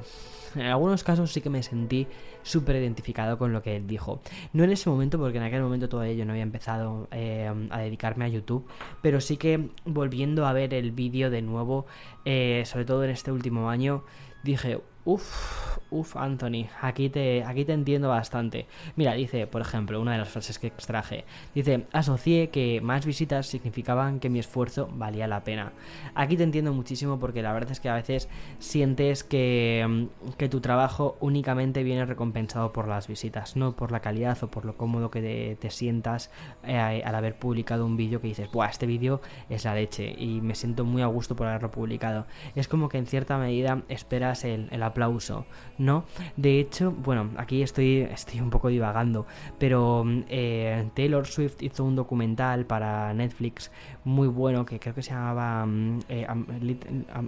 [0.56, 2.08] en algunos casos sí que me sentí
[2.44, 4.22] súper identificado con lo que él dijo.
[4.54, 7.80] No en ese momento, porque en aquel momento todavía yo no había empezado eh, a
[7.80, 8.68] dedicarme a YouTube,
[9.02, 11.86] pero sí que volviendo a ver el vídeo de nuevo,
[12.26, 14.04] eh, sobre todo en este último año,
[14.44, 18.68] dije, Uf, uf, Anthony, aquí te, aquí te entiendo bastante.
[18.96, 21.26] Mira, dice, por ejemplo, una de las frases que extraje.
[21.54, 25.74] Dice, asocié que más visitas significaban que mi esfuerzo valía la pena.
[26.16, 30.48] Aquí te entiendo muchísimo porque la verdad es que a veces sientes que, mm, que
[30.48, 34.78] tu trabajo únicamente viene recompensado por las visitas, no por la calidad o por lo
[34.78, 36.30] cómodo que te, sientas
[36.64, 40.40] eh, al haber publicado un vídeo que dices, buah, este vídeo es la leche y
[40.40, 42.26] me siento muy a gusto por haberlo publicado.
[42.56, 45.46] Es como que en cierta medida esperas el, el aplauso,
[45.78, 46.06] ¿no?
[46.38, 49.26] De hecho, bueno, aquí estoy, estoy un poco divagando,
[49.58, 53.72] pero eh, Taylor Swift hizo un documental para Netflix
[54.04, 56.28] muy bueno que creo que se llamaba mm, eh,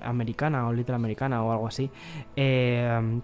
[0.02, 1.90] Americana o Little Americana o algo así.
[2.36, 3.20] Eh,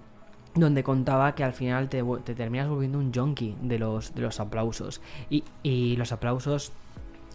[0.54, 2.04] donde contaba que al final te,
[2.36, 5.02] terminas volviendo un junkie de los, de los aplausos.
[5.30, 6.74] Y, y los aplausos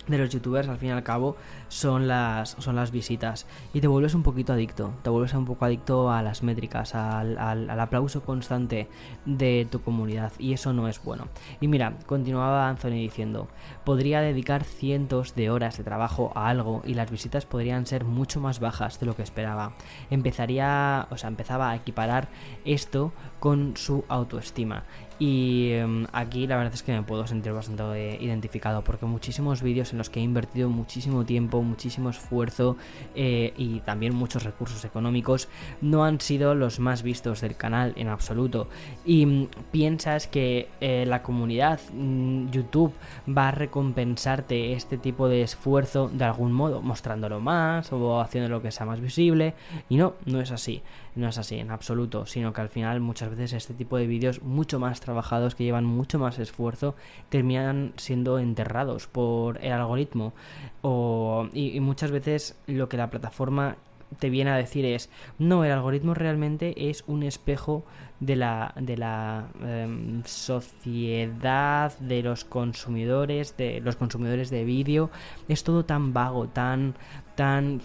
[0.06, 1.36] de los youtubers al fin y al cabo
[1.68, 5.64] son las, son las visitas y te vuelves un poquito adicto, te vuelves un poco
[5.64, 8.88] adicto a las métricas, al, al, aplauso constante
[9.24, 11.28] de tu comunidad y eso no es bueno.
[11.60, 13.48] Y mira, continuaba Anthony diciendo,
[13.84, 18.40] podría dedicar cientos de horas de trabajo a algo y las visitas podrían ser mucho
[18.40, 19.72] más bajas de lo que esperaba.
[20.10, 22.28] Empezaría, o sea, empezaba a equiparar
[22.64, 24.84] esto con su autoestima
[25.18, 29.62] y em, aquí la verdad es que me puedo sentir bastante eh, identificado porque muchísimos
[29.62, 32.76] vídeos en los que he invertido muchísimo tiempo, muchísimo esfuerzo
[33.14, 35.48] eh, y también muchos recursos económicos
[35.80, 38.68] no han sido los más vistos del canal en absoluto.
[39.04, 42.92] Y mm, piensas que eh, la comunidad mm, YouTube
[43.26, 48.60] va a recompensarte este tipo de esfuerzo de algún modo, mostrándolo más o haciendo lo
[48.60, 49.54] que sea más visible.
[49.88, 50.82] Y no, no es así.
[51.16, 54.42] No es así en absoluto, sino que al final muchas veces este tipo de vídeos
[54.42, 56.94] mucho más trabajados, que llevan mucho más esfuerzo,
[57.30, 60.34] terminan siendo enterrados por el algoritmo.
[60.82, 63.78] O, y, muchas veces lo que la plataforma
[64.18, 67.84] te viene a decir es, no, el algoritmo realmente es un espejo
[68.20, 75.10] de la, de la em, sociedad, de los consumidores, de los consumidores de vídeo.
[75.48, 76.94] Es todo tan vago, tan,
[77.34, 77.80] tan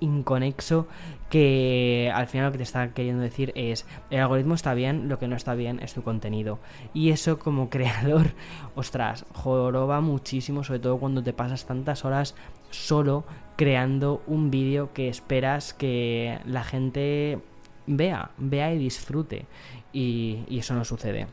[0.00, 0.88] inconexo
[1.30, 5.18] que al final lo que te está queriendo decir es el algoritmo está bien, lo
[5.18, 6.58] que no está bien es tu contenido.
[6.92, 8.32] Y eso como creador,
[8.74, 12.34] ostras, joroba muchísimo, sobre todo cuando te pasas tantas horas
[12.70, 13.24] solo
[13.56, 17.38] creando un vídeo que esperas que la gente
[17.86, 19.46] vea, vea y disfrute.
[19.92, 21.26] Y, y eso no sucede.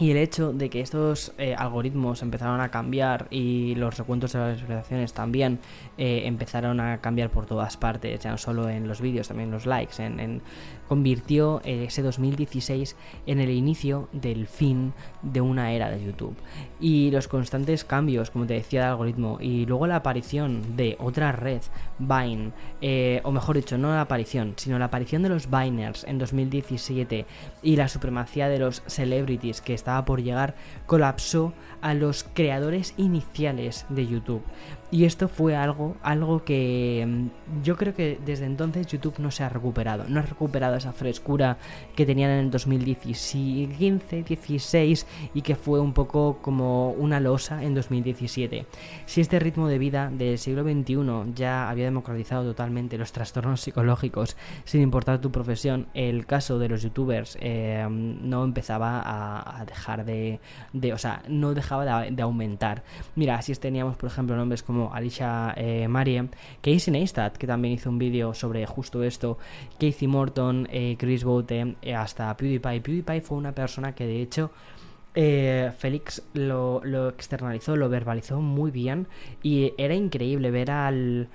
[0.00, 4.38] Y el hecho de que estos eh, algoritmos empezaron a cambiar y los recuentos de
[4.38, 5.58] las visualizaciones también
[5.96, 9.54] eh, empezaron a cambiar por todas partes, ya no solo en los vídeos, también en
[9.54, 10.40] los likes, en,
[10.88, 12.96] convirtió ese 2016
[13.26, 16.36] en el inicio del fin de una era de YouTube.
[16.80, 21.32] Y los constantes cambios, como te decía, de algoritmo, y luego la aparición de otra
[21.32, 21.60] red,
[21.98, 26.18] Vine, eh, o mejor dicho, no la aparición, sino la aparición de los Viners en
[26.18, 27.26] 2017
[27.62, 30.54] y la supremacía de los celebrities que estaba por llegar
[30.86, 34.42] colapsó a los creadores iniciales de YouTube.
[34.90, 39.44] Y esto fue algo, algo que mm, yo creo que desde entonces YouTube no se
[39.44, 40.04] ha recuperado.
[40.08, 41.58] No ha recuperado esa frescura
[41.94, 47.74] que tenían en el 2015, 16 y que fue un poco como una losa en
[47.74, 48.64] 2017.
[49.04, 54.36] Si este ritmo de vida del siglo XXI ya había democratizado totalmente los trastornos psicológicos,
[54.64, 60.40] sin importar tu profesión, el caso de los youtubers eh, no empezaba a, dejar de,
[60.94, 62.82] O sea, no dejaba de, de aumentar.
[63.16, 66.28] Mira, si teníamos, por ejemplo, nombres como Alicia eh, Marie,
[66.60, 69.38] Casey Neistat, que también hizo un vídeo sobre justo esto,
[69.78, 72.80] Casey Morton, eh, Chris Bote, eh, hasta PewDiePie.
[72.80, 74.50] PewDiePie fue una persona que de hecho
[75.14, 79.08] eh, Félix lo, lo, externalizó, lo verbalizó muy bien
[79.42, 81.28] y era increíble ver al,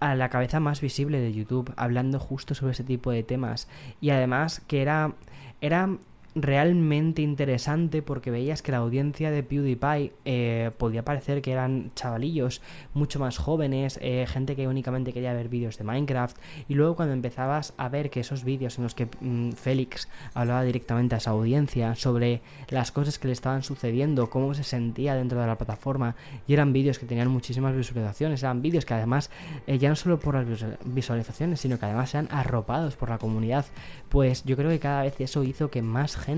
[0.00, 3.68] a la cabeza más visible de YouTube hablando justo sobre ese tipo de temas
[4.00, 5.14] y además que era
[5.60, 5.98] era
[6.42, 12.62] realmente interesante porque veías que la audiencia de PewDiePie eh, podía parecer que eran chavalillos
[12.94, 16.36] mucho más jóvenes, eh, gente que únicamente quería ver vídeos de Minecraft.
[16.68, 20.62] Y luego cuando empezabas a ver que esos vídeos en los que mm, Félix hablaba
[20.62, 25.40] directamente a esa audiencia sobre las cosas que le estaban sucediendo, cómo se sentía dentro
[25.40, 26.14] de la plataforma
[26.46, 29.30] y eran vídeos que tenían muchísimas visualizaciones, eran vídeos que además
[29.66, 30.46] eh, ya no solo por las
[30.84, 33.66] visualizaciones sino que además sean arropados por la comunidad,
[34.08, 36.29] pues yo creo que cada vez eso hizo que más gente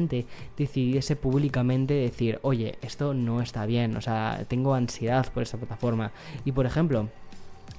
[0.57, 6.13] decidiese públicamente decir, oye, esto no está bien, o sea, tengo ansiedad por esta plataforma.
[6.45, 7.09] Y por ejemplo,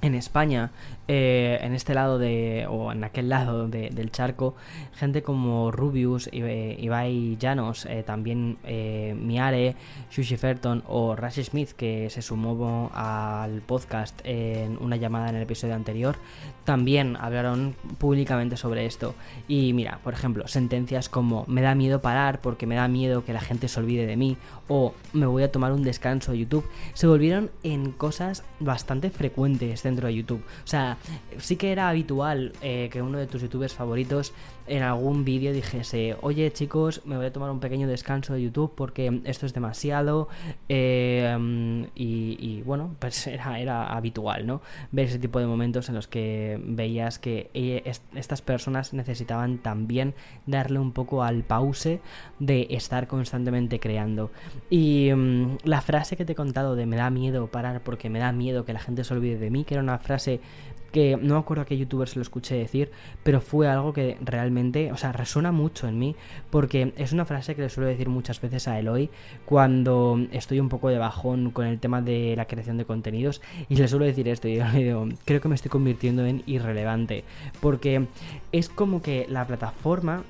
[0.04, 0.70] en España,
[1.08, 4.54] eh, en este lado de, o en aquel lado de, del charco,
[4.94, 9.76] gente como Rubius, Ibai Llanos, eh, también eh, Miare,
[10.10, 15.42] Shushi Ferton o Rashi Smith, que se sumó al podcast en una llamada en el
[15.42, 16.16] episodio anterior,
[16.64, 19.14] también hablaron públicamente sobre esto.
[19.48, 23.32] Y mira, por ejemplo, sentencias como me da miedo parar porque me da miedo que
[23.32, 24.36] la gente se olvide de mí
[24.68, 29.73] o me voy a tomar un descanso de YouTube, se volvieron en cosas bastante frecuentes
[29.82, 30.42] dentro de YouTube.
[30.64, 30.96] O sea,
[31.38, 34.32] sí que era habitual eh, que uno de tus youtubers favoritos
[34.66, 38.72] en algún vídeo dijese, oye chicos, me voy a tomar un pequeño descanso de YouTube
[38.74, 40.28] porque esto es demasiado
[40.68, 44.62] eh, y, bueno, pues era, era habitual, ¿no?
[44.92, 47.50] Ver ese tipo de momentos en los que veías que
[48.14, 50.14] estas personas necesitaban también
[50.46, 52.00] darle un poco al pause
[52.38, 54.30] de estar constantemente creando.
[54.70, 58.18] Y mm, la frase que te he contado de me da miedo parar porque me
[58.18, 60.40] da miedo que la gente se olvide de mí, que era una frase
[60.94, 62.92] que no me acuerdo a qué youtuber se lo escuché decir,
[63.24, 66.14] pero fue algo que realmente, o sea, resuena mucho en mí,
[66.50, 69.10] porque es una frase que le suelo decir muchas veces a Eloy
[69.44, 73.74] cuando estoy un poco de bajón con el tema de la creación de contenidos, y
[73.74, 77.24] le suelo decir esto, y yo digo, creo que me estoy convirtiendo en irrelevante,
[77.60, 78.06] porque
[78.52, 80.22] es como que la plataforma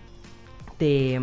[0.79, 1.20] te,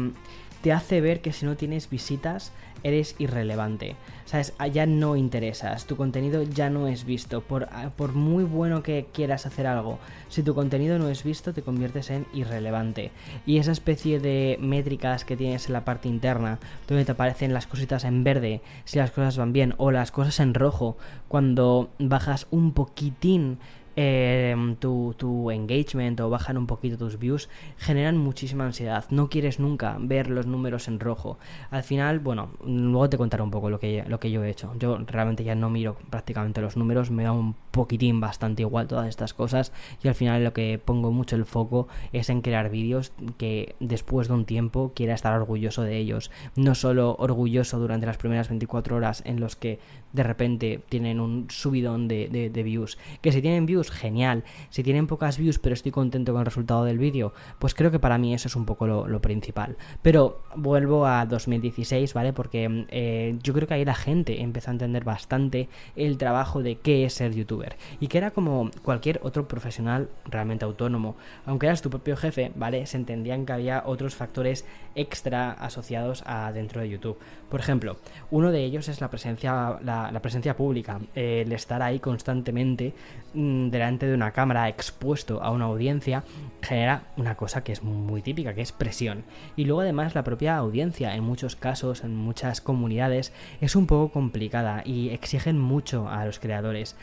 [0.61, 3.95] te hace ver que si no tienes visitas, eres irrelevante.
[4.25, 4.53] ¿Sabes?
[4.71, 7.41] Ya no interesas, tu contenido ya no es visto.
[7.41, 7.67] Por,
[7.97, 12.09] por muy bueno que quieras hacer algo, si tu contenido no es visto, te conviertes
[12.09, 13.11] en irrelevante.
[13.45, 17.67] Y esa especie de métricas que tienes en la parte interna, donde te aparecen las
[17.67, 22.47] cositas en verde si las cosas van bien, o las cosas en rojo cuando bajas
[22.51, 23.59] un poquitín
[23.95, 29.05] eh, tu, tu, engagement o bajan un poquito tus views, generan muchísima ansiedad.
[29.09, 31.37] No quieres nunca ver los números en rojo.
[31.69, 34.73] Al final, bueno, luego te contaré un poco lo que, lo que yo he hecho.
[34.79, 39.07] Yo realmente ya no miro prácticamente los números, me da un poquitín bastante igual todas
[39.07, 39.71] estas cosas
[40.03, 44.27] y al final lo que pongo mucho el foco es en crear vídeos que después
[44.27, 46.31] de un tiempo quiera estar orgulloso de ellos.
[46.55, 49.79] No solo orgulloso durante las primeras 24 horas en los que
[50.13, 52.97] de repente tienen un subidón de, de views.
[53.21, 54.43] Que si tienen views genial.
[54.69, 57.99] Si tienen pocas views, pero estoy contento con el resultado del vídeo, pues creo que
[57.99, 59.77] para mí eso es un poco lo, principal.
[60.01, 62.33] Pero vuelvo a 2016, ¿vale?
[62.33, 66.75] Porque eh, yo creo que ahí la gente empezó a entender bastante el trabajo de
[66.75, 67.60] qué es ser youtuber.
[67.99, 71.15] Y que era como cualquier otro profesional realmente autónomo.
[71.45, 72.85] Aunque eras tu propio jefe, ¿vale?
[72.85, 77.17] Se entendían que había otros factores extra asociados dentro de YouTube.
[77.49, 77.97] Por ejemplo,
[78.29, 82.93] uno de ellos es la presencia, la, presencia pública, el estar ahí constantemente
[83.33, 86.23] mm, delante de una cámara expuesto a una audiencia
[86.61, 89.23] genera una cosa que es muy típica, que es presión.
[89.55, 94.11] Y luego además la propia audiencia en muchos casos, en muchas comunidades, es un poco
[94.11, 96.95] complicada y exigen mucho a los creadores.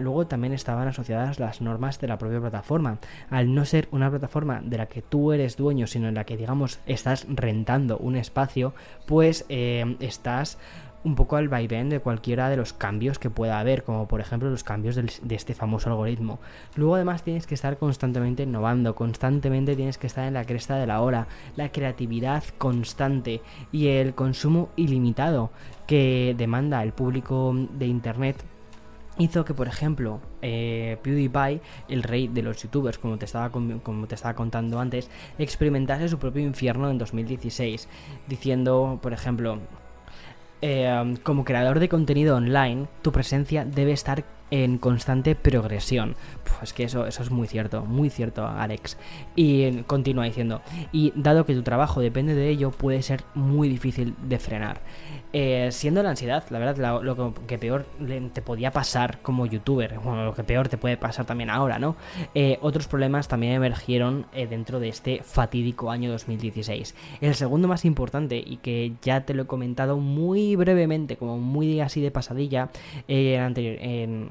[0.00, 2.98] Luego también estaban asociadas las normas de la propia plataforma.
[3.30, 6.36] Al no ser una plataforma de la que tú eres dueño, sino en la que
[6.36, 8.74] digamos estás rentando un espacio,
[9.06, 10.58] pues eh, estás
[11.06, 14.50] un poco al vaivén de cualquiera de los cambios que pueda haber, como por ejemplo
[14.50, 16.40] los cambios de este famoso algoritmo.
[16.74, 20.86] Luego además tienes que estar constantemente innovando, constantemente tienes que estar en la cresta de
[20.88, 25.50] la hora, la creatividad constante y el consumo ilimitado
[25.86, 28.44] que demanda el público de Internet
[29.18, 34.06] hizo que, por ejemplo, eh, PewDiePie, el rey de los youtubers, como te, estaba, como
[34.06, 37.88] te estaba contando antes, experimentase su propio infierno en 2016,
[38.28, 39.58] diciendo, por ejemplo,
[40.62, 46.14] eh, como creador de contenido online, tu presencia debe estar en constante progresión.
[46.58, 48.96] Pues que eso, eso es muy cierto, muy cierto, Alex.
[49.34, 54.14] Y continúa diciendo, y dado que tu trabajo depende de ello, puede ser muy difícil
[54.22, 54.80] de frenar.
[55.32, 57.84] Eh, siendo la ansiedad, la verdad, lo, que peor
[58.32, 61.96] te podía pasar como youtuber, bueno, lo que peor te puede pasar también ahora, ¿no?
[62.34, 66.94] Eh, otros problemas también emergieron eh, dentro de este fatídico año 2016.
[67.20, 71.80] El segundo más importante, y que ya te lo he comentado muy brevemente, como muy
[71.80, 72.70] así de pasadilla,
[73.08, 74.28] en,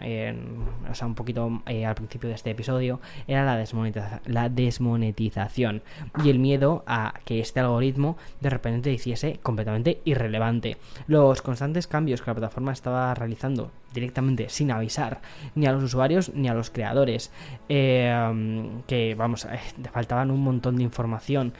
[0.89, 5.83] o sea, un poquito al principio de este episodio, era la, la desmonetización
[6.23, 12.21] y el miedo a que este algoritmo de repente hiciese completamente irrelevante los constantes cambios
[12.21, 15.21] que la plataforma estaba realizando directamente sin avisar
[15.55, 17.31] ni a los usuarios ni a los creadores
[17.69, 19.59] eh, que vamos eh,
[19.91, 21.53] faltaban un montón de información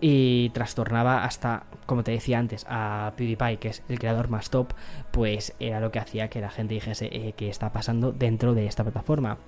[0.00, 4.72] y trastornaba hasta como te decía antes a PewDiePie que es el creador más top
[5.10, 8.66] pues era lo que hacía que la gente dijese eh, que está pasando dentro de
[8.66, 9.38] esta plataforma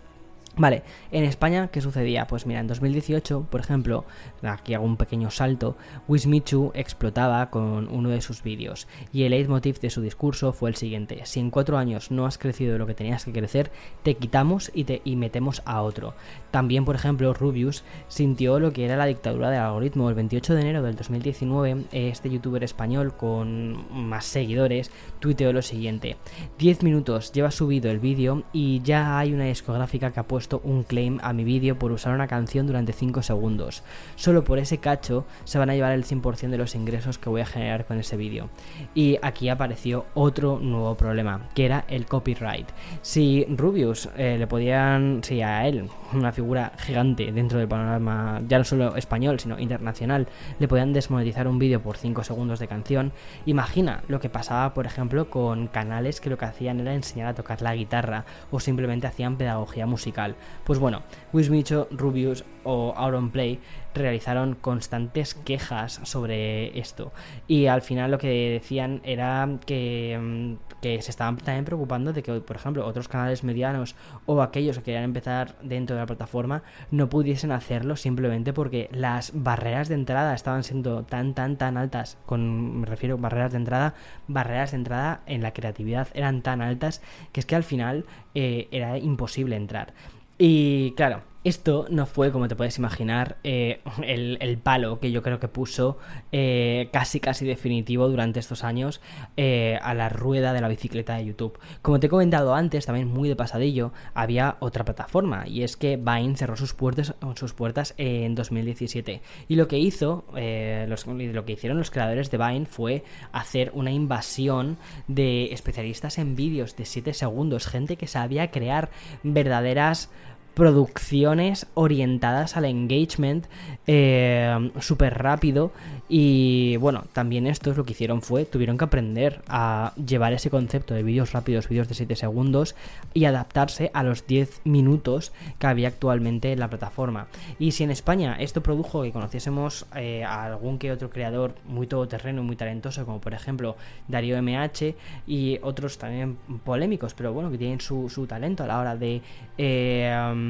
[0.57, 2.29] Vale, en España, ¿qué sucedía?
[2.29, 4.05] Pues mira, en 2018, por ejemplo,
[4.43, 5.77] aquí hago un pequeño salto,
[6.07, 10.77] Wismichu explotaba con uno de sus vídeos y el leitmotiv de su discurso fue el
[10.77, 13.73] siguiente, si en cuatro años no has crecido lo que tenías que crecer,
[14.05, 16.15] te quitamos y, te, y metemos a otro.
[16.55, 20.09] También, por ejemplo, Rubius sintió lo que era la dictadura del algoritmo.
[20.09, 26.17] El 28 de enero del 2019, este youtuber español con más seguidores tuiteó lo siguiente,
[26.59, 30.85] 10 minutos lleva subido el vídeo y ya hay una discográfica que ha puesto un
[30.85, 33.83] claim a mi vídeo por usar una canción durante 5 segundos.
[34.15, 37.41] Solo por ese cacho se van a llevar el 100% de los ingresos que voy
[37.41, 38.49] a generar con ese vídeo.
[38.95, 42.69] Y aquí apareció otro nuevo problema, que era el copyright.
[43.03, 46.44] Si Rubius eh, le podían, si a él, una figura
[46.79, 50.29] gigante dentro del panorama, ya no solo español, sino internacional,
[50.59, 53.13] le podían desmonetizar un vídeo por 5 segundos de canción,
[53.47, 57.35] imagina lo que pasaba, por ejemplo, con canales que lo que hacían era enseñar a
[57.35, 60.37] tocar la guitarra o simplemente hacían pedagogía musical.
[60.65, 62.95] Pues bueno, Wismicho, Rubius o
[63.33, 63.61] Play
[63.95, 67.13] realizaron constantes quejas sobre esto.
[67.47, 72.23] Y al final lo que decían era que, mm, que, se estaban también preocupando de
[72.23, 76.63] que, por ejemplo, otros canales medianos o aquellos que querían empezar dentro de la plataforma
[76.91, 82.19] no pudiesen hacerlo simplemente porque las barreras de entrada estaban siendo tan, tan, tan altas.
[82.27, 83.95] Con, me refiero barreras de entrada,
[84.29, 87.01] barreras de entrada en la creatividad eran tan altas
[87.33, 88.05] que es que al final
[88.35, 89.95] eh, era imposible entrar.
[90.37, 95.39] Y claro, esto no fue, como te puedes imaginar, eh, el, palo que yo creo
[95.39, 95.99] que puso
[96.33, 99.03] eh, casi casi definitivo durante estos años
[99.37, 101.59] eh, a la rueda de la bicicleta de YouTube.
[101.83, 105.97] Como te he comentado antes, también muy de pasadillo, había otra plataforma y es que
[105.97, 111.77] Vine cerró sus puertas, sus puertas en 2017 y lo que hizo, lo que hicieron
[111.77, 114.79] los creadores de Vine fue hacer una invasión
[115.09, 118.91] de especialistas en vídeos de 7 segundos, gente que sabía crear
[119.23, 120.11] verdaderas
[120.55, 123.47] producciones orientadas al engagement
[123.87, 125.73] eh, súper rápido
[126.09, 130.51] y bueno, también esto es lo que hicieron fue, tuvieron que aprender a llevar ese
[130.51, 132.75] concepto de vídeos rápidos, vídeos de 7 segundos
[133.15, 137.27] y adaptarse a los 10 minutos que había actualmente en la plataforma.
[137.59, 141.87] Y si en España esto produjo que conociésemos eh, a algún que otro creador muy
[141.87, 143.77] todoterreno y muy talentoso, como por ejemplo
[144.07, 144.95] Darío MH
[145.27, 149.23] y otros también polémicos, pero bueno, que tienen su, su talento a la hora de...
[149.57, 150.44] Eh,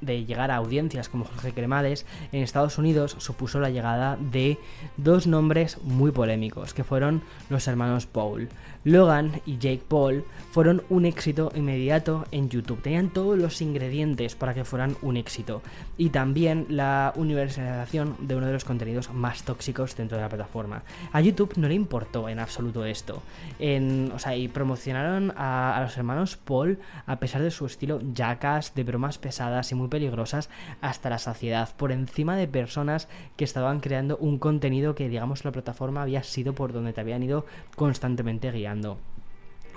[0.00, 4.58] de llegar a audiencias como Jorge Cremades, en Estados Unidos supuso la llegada de
[4.96, 8.48] dos nombres muy polémicos, que fueron los hermanos Paul.
[8.84, 12.82] Logan y Jake Paul fueron un éxito inmediato en YouTube.
[12.82, 15.62] Tenían todos los ingredientes para que fueran un éxito.
[15.96, 20.82] Y también la universalización de uno de los contenidos más tóxicos dentro de la plataforma.
[21.12, 23.22] A YouTube no le importó en absoluto esto.
[23.58, 28.74] o sea, y promocionaron a, a los hermanos Paul a pesar de su estilo jackass,
[28.74, 30.50] de bromas pesadas y muy peligrosas,
[30.80, 35.52] hasta la saciedad, por encima de personas que estaban creando un contenido que, digamos, la
[35.52, 38.67] plataforma había sido por donde te habían ido constantemente guiando.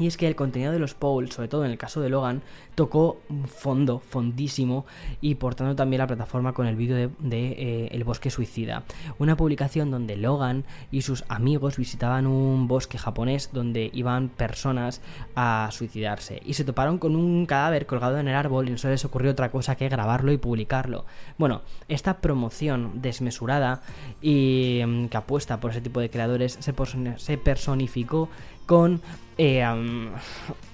[0.02, 2.42] Y es que el contenido de los polls, sobre todo en el caso de Logan,
[2.74, 4.86] tocó fondo, fondísimo,
[5.22, 8.84] y por tanto también la plataforma con el vídeo de, eh, El bosque suicida.
[9.20, 15.02] Una publicación donde Logan y sus amigos visitaban un bosque japonés donde iban personas
[15.36, 16.42] a suicidarse.
[16.46, 19.32] Y se toparon con un cadáver colgado en el árbol y no se les ocurrió
[19.32, 21.06] otra cosa que grabarlo y publicarlo.
[21.38, 23.84] Bueno, esta promoción desmesurada
[24.20, 28.30] y mm, que apuesta por ese tipo de creadores se personificó
[28.72, 29.02] con
[29.38, 29.66] eh,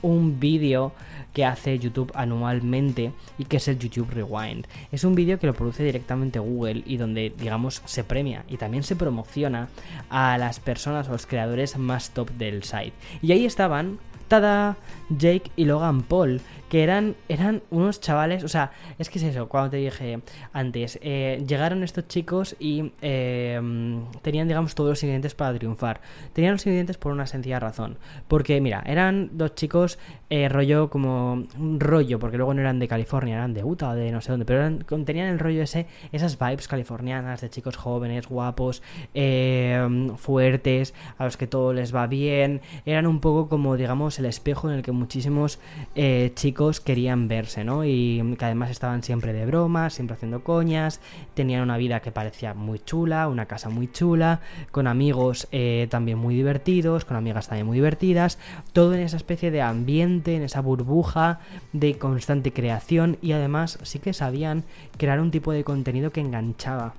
[0.03, 0.91] un vídeo
[1.33, 4.67] que hace YouTube anualmente y que es el YouTube Rewind.
[4.91, 8.83] Es un vídeo que lo produce directamente Google y donde, digamos, se premia y también
[8.83, 9.69] se promociona
[10.11, 12.93] a las personas o los creadores más top del site.
[13.23, 14.75] Y ahí estaban Tada,
[15.09, 19.47] Jake y Logan Paul, que eran, eran unos chavales, o sea, es que es eso,
[19.47, 20.20] cuando te dije
[20.53, 23.59] antes, eh, llegaron estos chicos y eh,
[24.22, 26.01] tenían, digamos, todos los ingredientes para triunfar.
[26.34, 27.97] Tenían los ingredientes por una sencilla razón,
[28.28, 29.97] porque mira, eran dos chicos
[30.30, 34.11] eh, rollo como un rollo, porque luego no eran de California, eran de Utah de
[34.11, 38.28] no sé dónde, pero eran, tenían el rollo ese, esas vibes californianas de chicos jóvenes,
[38.28, 38.82] guapos,
[40.18, 44.70] fuertes, a los que todo les va bien, eran un poco como, digamos, el espejo
[44.70, 45.59] en el que muchísimos
[46.36, 47.86] chicos querían verse, ¿no?
[47.86, 50.99] Y que además estaban siempre de bromas, siempre haciendo coñas,
[51.36, 54.41] tenían una vida que parecía muy chula, una casa muy chula,
[54.72, 58.39] con amigos eh, también muy divertidos, con amigas también muy divertidas,
[58.74, 61.39] todo en esa especie de ambiente, en esa burbuja
[61.74, 64.64] de constante creación y además sí que sabían
[64.97, 66.95] crear un tipo de contenido que enganchaba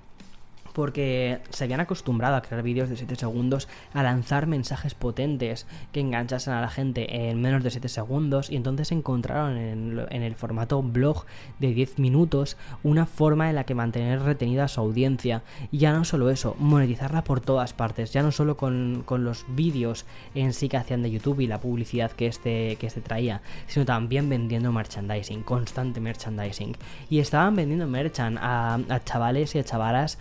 [0.72, 6.00] porque se habían acostumbrado a crear vídeos de 7 segundos, a lanzar mensajes potentes que
[6.00, 10.82] enganchasen a la gente en menos de 7 segundos y entonces encontraron en, el formato
[10.82, 11.24] blog
[11.58, 15.92] de 10 minutos una forma en la que mantener retenida a su audiencia y ya
[15.92, 20.04] no solo eso, monetizarla por todas partes, ya no solo con, los vídeos
[20.34, 23.84] en sí que hacían de YouTube y la publicidad que este, que este traía, sino
[23.84, 26.76] también vendiendo merchandising, constante merchandising.
[27.10, 30.18] Y estaban vendiendo merchan a, chavales y a chavalas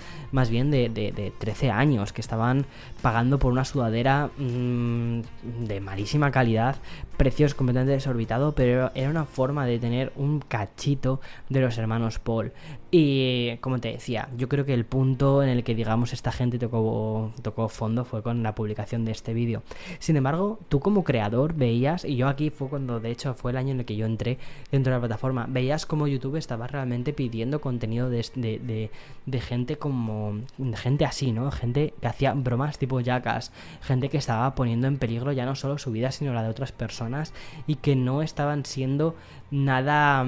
[0.50, 2.66] bien de, de, 13 años, que estaban
[3.02, 5.22] pagando por una sudadera mm,
[5.68, 6.78] de malísima calidad,
[7.18, 12.53] precios completamente desorbitados, pero era una forma de tener un cachito de los hermanos Paul.
[12.91, 16.59] Y como te decía, yo creo que el punto en el que digamos esta gente
[16.59, 19.63] tocó, tocó fondo fue con la publicación de este vídeo.
[19.99, 23.57] Sin embargo, tú como creador veías, y yo aquí fue cuando de hecho fue el
[23.57, 24.38] año en el que yo entré
[24.72, 28.89] dentro de la plataforma, veías como YouTube estaba realmente pidiendo contenido de,
[29.41, 30.39] gente como...
[30.76, 31.49] Gente así, ¿no?
[31.51, 33.51] Gente que hacía bromas tipo yacas,
[33.82, 36.72] gente que estaba poniendo en peligro ya no solo su vida, sino la de otras
[36.72, 37.07] personas
[37.66, 39.16] y que no estaban siendo
[39.51, 40.26] nada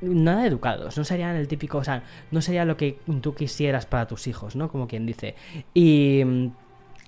[0.00, 4.06] nada educados, no serían el típico, o sea, no sería lo que tú quisieras para
[4.06, 4.68] tus hijos, ¿no?
[4.70, 5.34] Como quien dice.
[5.74, 6.22] Y...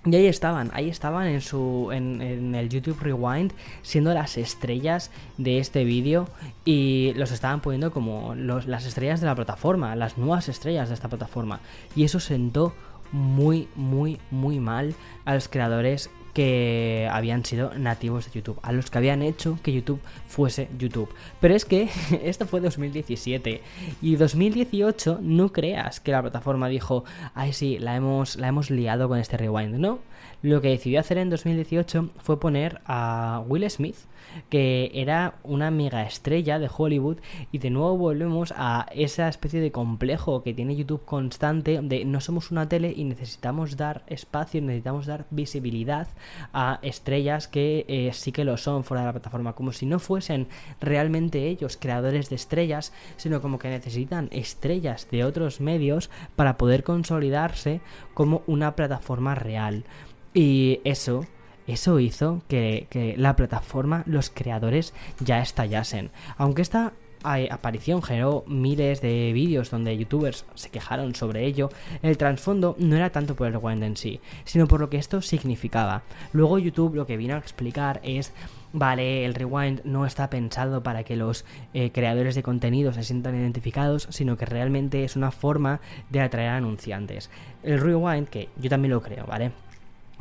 [0.05, 5.59] Y ahí estaban, ahí estaban en su en, el YouTube Rewind siendo las estrellas de
[5.59, 6.29] este vídeo
[6.63, 11.09] y los estaban poniendo como las estrellas de la plataforma, las nuevas estrellas de esta
[11.09, 11.59] plataforma.
[11.97, 12.73] Y eso sentó
[13.11, 14.95] muy, muy, muy mal
[15.25, 19.73] a los creadores que habían sido nativos de YouTube, a los que habían hecho que
[19.73, 21.09] YouTube fuese YouTube.
[21.39, 21.89] Pero es que
[22.23, 23.61] esto fue 2017
[24.01, 27.03] y 2018 no creas que la plataforma dijo,
[27.33, 29.99] ay sí, la hemos, la hemos liado con este rewind, no.
[30.41, 33.97] Lo que decidió hacer en 2018 fue poner a Will Smith,
[34.49, 37.17] que era una mega estrella de Hollywood,
[37.51, 42.21] y de nuevo volvemos a esa especie de complejo que tiene YouTube constante de no
[42.21, 46.07] somos una tele y necesitamos dar espacio, necesitamos dar visibilidad
[46.53, 49.99] a estrellas que eh, sí que lo son fuera de la plataforma, como si no
[49.99, 50.47] fuesen
[50.79, 56.83] realmente ellos creadores de estrellas, sino como que necesitan estrellas de otros medios para poder
[56.83, 57.81] consolidarse
[58.13, 59.83] como una plataforma real.
[60.33, 61.25] Y eso
[61.69, 66.09] eso hizo que, la plataforma, los creadores ya estallasen.
[66.37, 71.69] Aunque esta aparición generó miles de vídeos donde youtubers se quejaron sobre ello,
[72.01, 75.21] el trasfondo no era tanto por el rewind en sí, sino por lo que esto
[75.21, 76.03] significaba.
[76.33, 78.33] Luego YouTube lo que vino a explicar es
[78.73, 83.35] vale, el rewind no está pensado para que los eh, creadores de contenido se sientan
[83.35, 87.29] identificados, sino que realmente es una forma de atraer anunciantes.
[87.63, 89.51] El rewind, que yo también lo creo, ¿vale?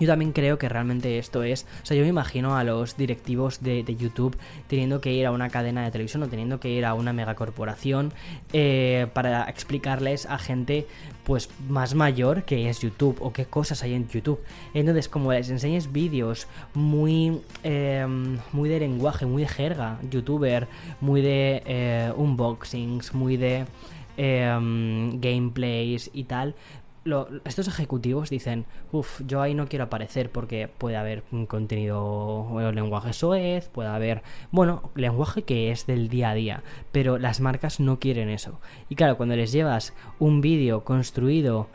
[0.00, 3.62] Yo también creo que realmente esto es, o sea, yo me imagino a los directivos
[3.62, 4.36] de, YouTube
[4.68, 8.12] teniendo que ir a una cadena de televisión o teniendo que ir a una megacorporación
[8.52, 10.86] eh, para explicarles a gente
[11.24, 14.40] pues más mayor que es YouTube o qué cosas hay en YouTube.
[14.72, 20.68] Entonces, como les enseñes vídeos muy, em, muy de lenguaje, muy de jerga, youtuber,
[21.00, 23.66] muy de eh, unboxings, muy de
[24.16, 26.54] em, gameplays y tal,
[27.44, 32.72] estos ejecutivos dicen, uff, yo ahí no quiero aparecer porque puede haber un contenido o
[32.72, 37.80] lenguaje soez, puede haber, bueno, lenguaje que es del día a día, pero las marcas
[37.80, 38.60] no quieren eso.
[38.88, 41.68] Y claro, cuando les llevas un vídeo construido,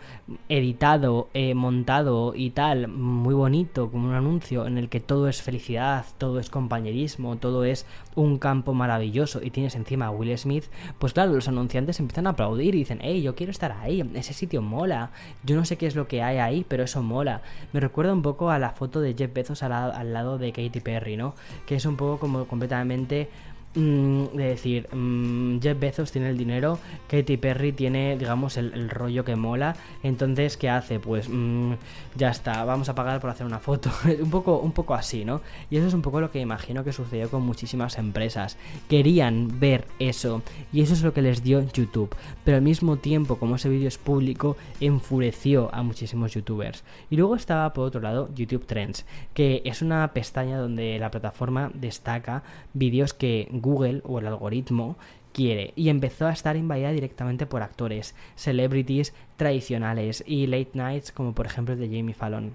[0.49, 5.41] editado, eh, montado y tal, muy bonito, como un anuncio en el que todo es
[5.41, 10.65] felicidad, todo es compañerismo, todo es un campo maravilloso y tienes encima a Will Smith,
[10.99, 14.33] pues claro, los anunciantes empiezan a aplaudir y dicen, hey, yo quiero estar ahí, ese
[14.33, 15.11] sitio mola,
[15.43, 17.41] yo no sé qué es lo que hay ahí, pero eso mola.
[17.71, 21.17] Me recuerda un poco a la foto de Jeff Bezos al, lado, de Katy Perry,
[21.17, 21.35] ¿no?
[21.65, 23.29] Que es un poco como completamente
[23.75, 29.35] de decir, mm, Jeff Bezos tiene el dinero, Katy Perry tiene, digamos, el, rollo que
[29.35, 30.99] mola, entonces, ¿qué hace?
[30.99, 31.73] Pues mm,
[32.15, 33.89] ya está, vamos a pagar por hacer una foto,
[34.21, 35.41] un, poco, un poco así, ¿no?
[35.71, 38.57] Y eso es un poco lo que imagino que sucedió con muchísimas empresas,
[38.89, 43.37] querían ver eso, y eso es lo que les dio YouTube, pero al mismo tiempo,
[43.37, 46.83] como ese vídeo es público, enfureció a muchísimos youtubers.
[47.09, 51.71] Y luego estaba, por otro lado, YouTube Trends, que es una pestaña donde la plataforma
[51.73, 52.43] destaca
[52.73, 54.97] vídeos que Google o el algoritmo
[55.33, 61.33] quiere y empezó a estar invadida directamente por actores, celebrities tradicionales y late nights como
[61.33, 62.53] por ejemplo de Jamie Fallon.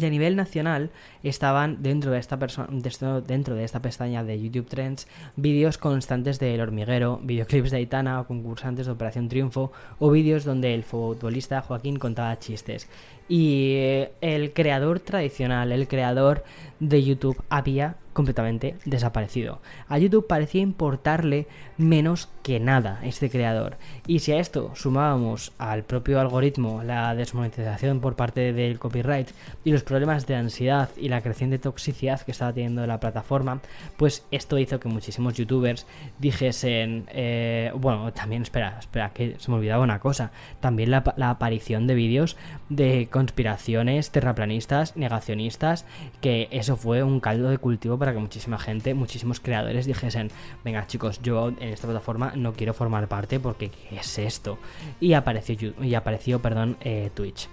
[0.00, 0.90] Y a nivel nacional
[1.24, 2.38] estaban dentro de esta
[3.26, 8.20] dentro de esta pestaña de YouTube Trends vídeos constantes de El Hormiguero, videoclips de Aitana
[8.20, 12.88] o concursantes de Operación Triunfo o vídeos donde el futbolista Joaquín contaba chistes.
[13.28, 16.44] Y eh, el creador tradicional, el creador
[16.78, 19.60] de YouTube había completamente desaparecido.
[19.86, 21.46] A YouTube parecía importarle
[21.76, 23.76] menos que nada este creador.
[24.08, 29.28] Y si a esto sumábamos al propio algoritmo la desmonetización por parte del copyright
[29.62, 33.60] y los problemas de ansiedad y la creciente toxicidad que estaba teniendo la plataforma,
[33.96, 35.86] pues esto hizo que muchísimos youtubers
[36.18, 41.30] dijesen, eh, bueno, también espera, espera, que se me olvidaba una cosa, también la, la
[41.30, 42.36] aparición de vídeos
[42.68, 45.84] de conspiraciones terraplanistas, negacionistas,
[46.20, 50.30] que eso fue un caldo de cultivo para que muchísima gente, muchísimos creadores dijesen,
[50.64, 54.58] venga chicos, yo en esta plataforma no quiero formar parte porque ¿qué es esto?
[55.00, 57.48] Y apareció, y apareció perdón, eh, Twitch.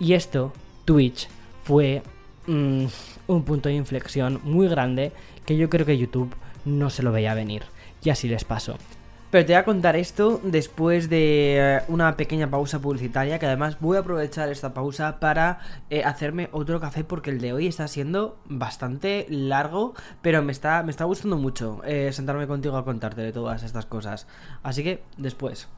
[0.00, 0.52] Y esto,
[0.84, 1.28] Twitch,
[1.64, 2.02] fue
[2.46, 2.86] mm,
[3.26, 5.12] un punto de inflexión muy grande
[5.44, 6.34] que yo creo que YouTube
[6.64, 7.62] no se lo veía venir.
[8.02, 8.76] Y así les pasó.
[9.30, 13.76] Pero te voy a contar esto después de eh, una pequeña pausa publicitaria, que además
[13.78, 15.58] voy a aprovechar esta pausa para
[15.90, 20.82] eh, hacerme otro café porque el de hoy está siendo bastante largo, pero me está,
[20.82, 24.26] me está gustando mucho eh, sentarme contigo a contarte de todas estas cosas.
[24.62, 25.68] Así que después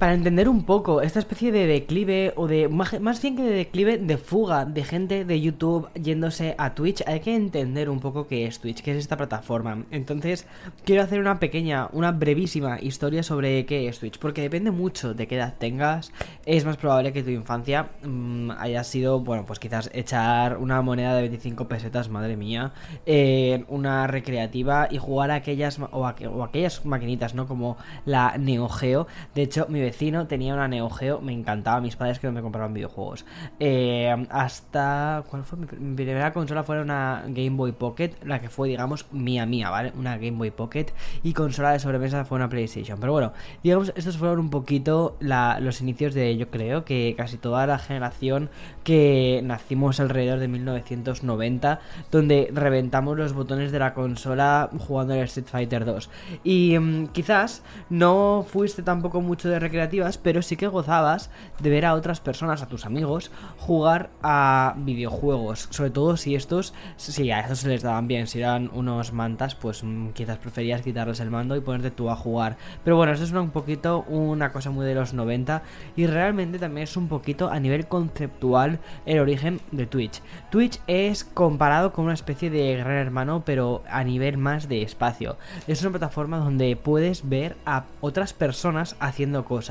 [0.00, 3.98] para entender un poco esta especie de declive o de más bien que de declive
[3.98, 8.46] de fuga de gente de YouTube yéndose a Twitch, hay que entender un poco qué
[8.46, 9.84] es Twitch, qué es esta plataforma.
[9.90, 10.46] Entonces,
[10.86, 15.28] quiero hacer una pequeña, una brevísima historia sobre qué es Twitch, porque depende mucho de
[15.28, 16.12] qué edad tengas.
[16.46, 21.14] Es más probable que tu infancia mm, haya sido, bueno, pues quizás echar una moneda
[21.14, 22.72] de 25 pesetas, madre mía,
[23.04, 27.46] en una recreativa y jugar a aquellas o, aquellas maquinitas, ¿no?
[27.46, 27.76] Como
[28.06, 29.06] la Neo Geo.
[29.34, 32.42] De hecho, mi vecino tenía una Neo Geo, me encantaba, mis padres que no me
[32.42, 33.24] compraban videojuegos.
[33.58, 35.24] Eh, hasta.
[35.28, 35.58] ¿Cuál fue?
[35.58, 39.92] Mi, primera consola fue una Game Boy Pocket, la que fue, digamos, mía mía, ¿vale?
[39.98, 40.86] Una Game Boy Pocket.
[41.22, 43.00] Y consola de sobremesa fue una PlayStation.
[43.00, 43.32] Pero bueno,
[43.62, 48.48] digamos, estos fueron un poquito los inicios de, yo creo, que casi toda la generación
[48.84, 51.80] que nacimos alrededor de 1990,
[52.10, 56.10] donde reventamos los botones de la consola jugando el Street Fighter 2.
[56.44, 59.79] Y mm, quizás no fuiste tampoco mucho de recreación
[60.22, 65.68] pero sí que gozabas de ver a otras personas, a tus amigos, jugar a videojuegos.
[65.70, 69.54] Sobre todo si estos, si a estos se les daban bien, si eran unos mantas,
[69.54, 72.56] pues mm, quizás preferías quitarles el mando y ponerte tú a jugar.
[72.84, 75.62] Pero bueno, esto es un poquito una cosa muy de los 90
[75.96, 80.20] y realmente también es un poquito a nivel conceptual el origen de Twitch.
[80.50, 85.36] Twitch es comparado con una especie de gran hermano, pero a nivel más de espacio.
[85.66, 89.69] Es una plataforma donde puedes ver a otras personas haciendo cosas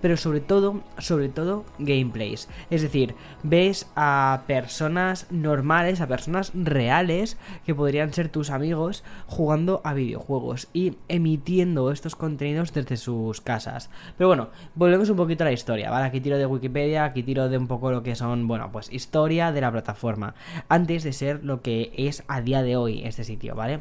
[0.00, 2.48] pero sobre todo, sobre todo gameplays.
[2.70, 9.80] Es decir, ves a personas normales, a personas reales que podrían ser tus amigos jugando
[9.84, 13.90] a videojuegos y emitiendo estos contenidos desde sus casas.
[14.16, 16.06] Pero bueno, volvemos un poquito a la historia, ¿vale?
[16.06, 19.52] Aquí tiro de Wikipedia, aquí tiro de un poco lo que son, bueno, pues historia
[19.52, 20.34] de la plataforma,
[20.68, 23.80] antes de ser lo que es a día de hoy este sitio, ¿vale?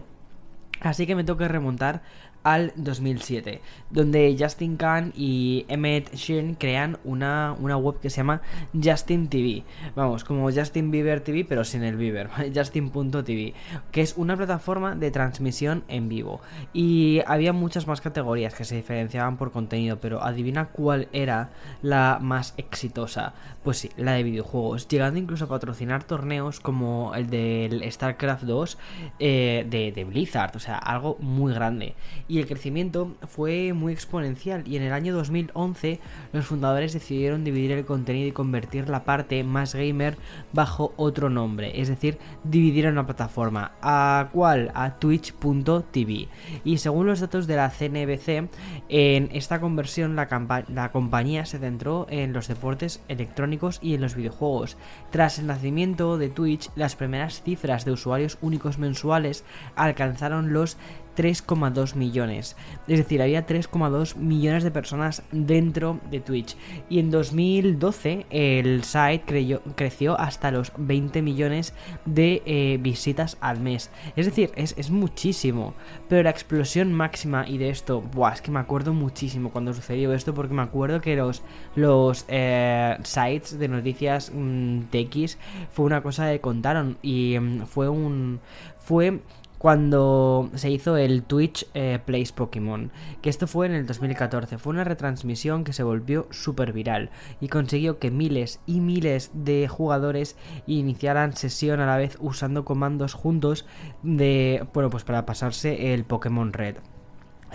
[0.79, 2.03] Así que me tengo que remontar
[2.47, 8.41] al 2007, donde Justin Khan y Emmett Sheeran crean una, una web que se llama
[8.71, 9.65] Justin TV.
[9.97, 13.53] Vamos, como Justin Bieber TV, pero sin el Bieber, Justin.tv,
[13.91, 16.39] que es una plataforma de transmisión en vivo.
[16.71, 21.49] Y había muchas más categorías que se diferenciaban por contenido, pero adivina cuál era
[21.81, 23.33] la más exitosa.
[23.61, 28.77] Pues sí, la de videojuegos, llegando incluso a patrocinar torneos como el del StarCraft 2
[29.19, 31.93] eh, de, de Blizzard, o sea, algo muy grande.
[32.29, 35.99] Y y el crecimiento fue muy exponencial y en el año 2011
[36.33, 40.17] los fundadores decidieron dividir el contenido y convertir la parte más gamer
[40.53, 43.71] bajo otro nombre, es decir, dividieron la plataforma.
[43.81, 44.71] ¿A cuál?
[44.75, 46.27] A twitch.tv.
[46.63, 48.49] Y según los datos de la CNBC,
[48.89, 50.27] en esta conversión la,
[50.67, 54.77] la compañía se centró en los deportes electrónicos y en los videojuegos.
[55.09, 59.43] Tras el nacimiento de Twitch, las primeras cifras de usuarios únicos mensuales
[59.75, 60.77] alcanzaron los
[61.17, 62.55] 3,2 millones.
[62.87, 66.55] Es decir, había 3,2 millones de personas dentro de Twitch.
[66.89, 71.73] Y en 2012 el site creció hasta los 20 millones
[72.05, 73.89] de eh, visitas al mes.
[74.15, 75.73] Es decir, es, muchísimo.
[76.07, 80.13] Pero la explosión máxima y de esto, buah, es que me acuerdo muchísimo cuando sucedió
[80.13, 81.41] esto porque me acuerdo que los,
[81.75, 85.37] los eh, sites de noticias mm, TX
[85.71, 88.39] fue una cosa que contaron y mm, fue un...
[88.77, 89.19] fue
[89.57, 92.91] cuando se hizo el Twitch eh, Plays Pokémon,
[93.21, 97.09] que esto fue en el 2014, fue una retransmisión que se volvió súper viral
[97.41, 100.35] y consiguió que miles y miles de jugadores
[100.67, 103.65] iniciaran sesión a la vez usando comandos juntos
[104.03, 106.77] de, bueno, pues para pasarse el Pokémon Red.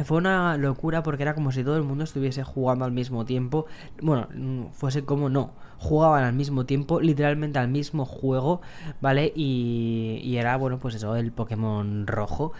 [0.05, 3.67] Fue una locura porque era como si todo el mundo estuviese jugando al mismo tiempo.
[4.01, 4.27] Bueno,
[4.73, 8.61] fuese como no jugaban al mismo tiempo, literalmente al mismo juego,
[9.01, 9.33] ¿vale?
[9.35, 12.53] Y, era, bueno, pues eso, el Pokémon rojo.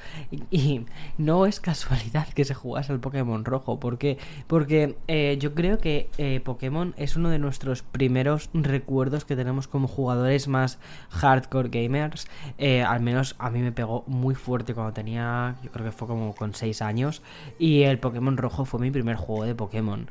[0.51, 0.85] Y,
[1.19, 4.19] no es casualidad que se jugase el Pokémon rojo, ¿por qué?
[4.49, 9.69] Porque eh, yo creo que eh, Pokémon es uno de nuestros primeros recuerdos que tenemos
[9.69, 12.27] como jugadores más hardcore gamers.
[12.59, 16.09] Eh, al menos a mí me pegó muy fuerte cuando tenía, yo creo que fue
[16.09, 17.23] como con 6 años.
[17.59, 20.09] Y el Pokémon rojo fue mi primer juego de Pokémon.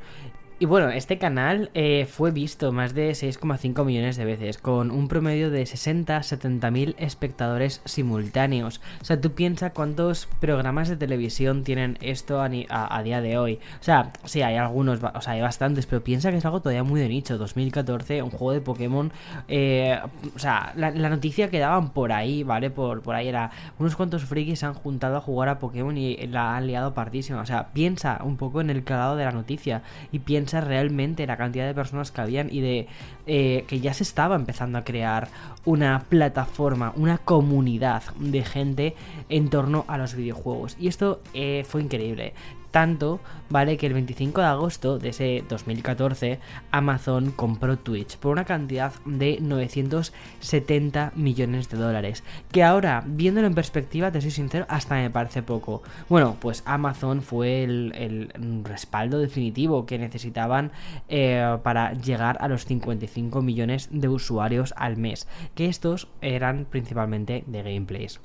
[0.62, 5.08] Y bueno, este canal eh, fue visto más de 6,5 millones de veces, con un
[5.08, 8.80] promedio de 60-70 mil espectadores simultáneos.
[9.00, 13.58] O sea, tú piensas cuántos programas de televisión tienen esto a, día de hoy.
[13.80, 16.84] O sea, sí, hay algunos, o sea, hay bastantes, pero piensa que es algo todavía
[16.84, 17.38] muy de nicho.
[17.38, 19.10] 2014, un juego de Pokémon.
[19.48, 19.98] Eh,
[20.32, 22.70] o sea, la, noticia que daban por ahí, ¿vale?
[22.70, 23.50] Por, por ahí era,
[23.80, 27.40] unos cuantos frikis se han juntado a jugar a Pokémon y la han liado partísima.
[27.40, 29.82] O sea, piensa un poco en el calado de la noticia
[30.12, 32.88] y piensa realmente la cantidad de personas que habían y de
[33.26, 35.28] eh, que ya se estaba empezando a crear
[35.64, 38.94] una plataforma, una comunidad de gente
[39.28, 40.76] en torno a los videojuegos.
[40.78, 42.34] Y esto eh, fue increíble.
[42.72, 43.20] Tanto,
[43.50, 43.76] ¿vale?
[43.76, 49.38] Que el 25 de agosto de ese 2014, Amazon compró Twitch por una cantidad de
[49.42, 52.24] 970 millones de dólares.
[52.50, 55.82] Que ahora, viéndolo en perspectiva, te soy sincero, hasta me parece poco.
[56.08, 58.32] Bueno, pues Amazon fue el,
[58.64, 60.72] respaldo definitivo que necesitaban
[61.08, 65.28] eh, para llegar a los 55 millones de usuarios al mes.
[65.54, 68.18] Que estos eran principalmente de gameplays.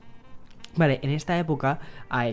[0.78, 1.80] Vale, en esta época,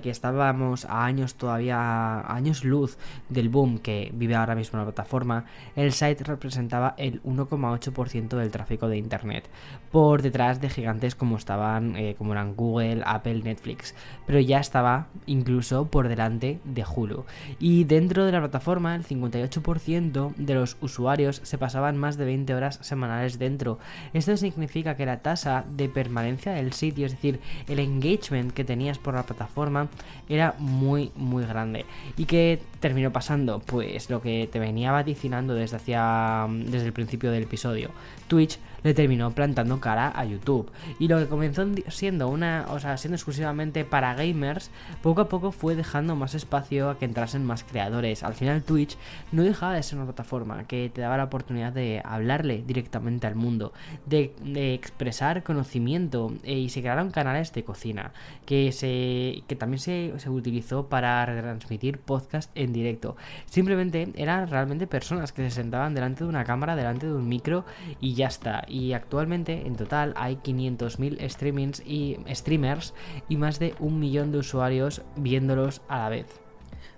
[0.03, 2.99] que estábamos a años todavía, a años luz
[3.30, 8.88] del boom que vive ahora mismo la plataforma, el site representaba el 1,8% del tráfico
[8.88, 9.49] de internet,
[9.90, 13.95] por detrás de gigantes como estaban, eh, como eran Google, Apple, Netflix,
[14.26, 17.24] pero ya estaba incluso por delante de Hulu.
[17.59, 22.55] Y dentro de la plataforma, el 58% de los usuarios se pasaban más de 20
[22.55, 23.78] horas semanales dentro.
[24.12, 28.99] Esto significa que la tasa de permanencia del sitio, es decir, el engagement que tenías
[28.99, 29.89] por la plataforma
[30.28, 31.87] era muy, muy grande.
[32.16, 33.61] ¿Y qué terminó pasando?
[33.61, 37.91] Pues lo que te venía vaticinando desde, hacia, desde el principio del episodio.
[38.28, 40.70] Twitch le terminó plantando cara a YouTube.
[40.99, 44.70] Y lo que comenzó siendo una, o sea, siendo exclusivamente para gamers,
[45.03, 48.22] poco a poco fue dejando más espacio a que entrasen más creadores.
[48.22, 48.97] Al final Twitch
[49.32, 53.35] no dejaba de ser una plataforma que te daba la oportunidad de hablarle directamente al
[53.35, 53.72] mundo,
[54.07, 54.35] de,
[54.74, 58.12] expresar conocimiento eh, y se crearon canales de cocina
[58.47, 63.16] que se que también se, se utilizó para retransmitir podcast en directo.
[63.47, 67.64] Simplemente eran realmente personas que se sentaban delante de una cámara, delante de un micro
[68.01, 72.95] y ya está y actualmente en total hay 500.000 streamings y streamers
[73.29, 76.41] y más de un millón de usuarios viéndolos a la vez.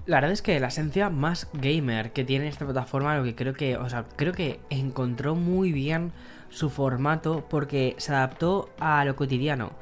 [0.07, 3.55] La verdad es que la esencia más gamer que tiene esta plataforma, lo que creo
[3.55, 6.13] que, o sea, creo que encontró muy bien
[6.49, 9.73] su formato porque se adaptó a lo cotidiano.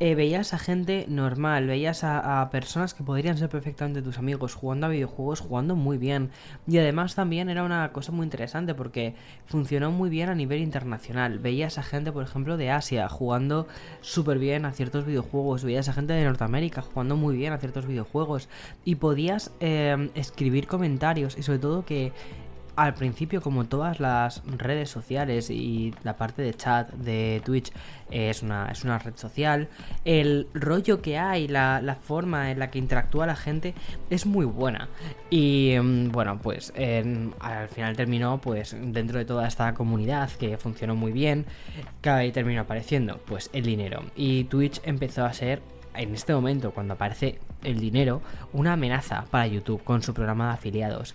[0.00, 4.86] Eh, veías a gente normal, veías a, personas que podrían ser perfectamente tus amigos jugando
[4.86, 6.30] a videojuegos, jugando muy bien.
[6.66, 9.14] Y además también era una cosa muy interesante porque
[9.46, 11.38] funcionó muy bien a nivel internacional.
[11.38, 13.66] Veías a gente, por ejemplo, de Asia jugando
[14.00, 17.86] súper bien a ciertos videojuegos, veías a gente de Norteamérica jugando muy bien a ciertos
[17.86, 18.48] videojuegos
[18.84, 22.12] y podías eh, escribir comentarios y sobre todo que
[22.76, 27.72] al principio, como todas las redes sociales y la parte de chat de Twitch
[28.10, 29.68] es una, es una red social,
[30.04, 33.74] el rollo que hay, la, la forma en la que interactúa la gente
[34.10, 34.88] es muy buena.
[35.30, 40.94] Y mm, bueno, pues al final terminó pues dentro de toda esta comunidad que funcionó
[40.94, 41.46] muy bien,
[42.02, 44.02] que terminó apareciendo pues el dinero.
[44.16, 45.62] Y Twitch empezó a ser
[45.94, 48.20] en este momento, cuando aparece el dinero,
[48.52, 51.14] una amenaza para YouTube con su programa de afiliados.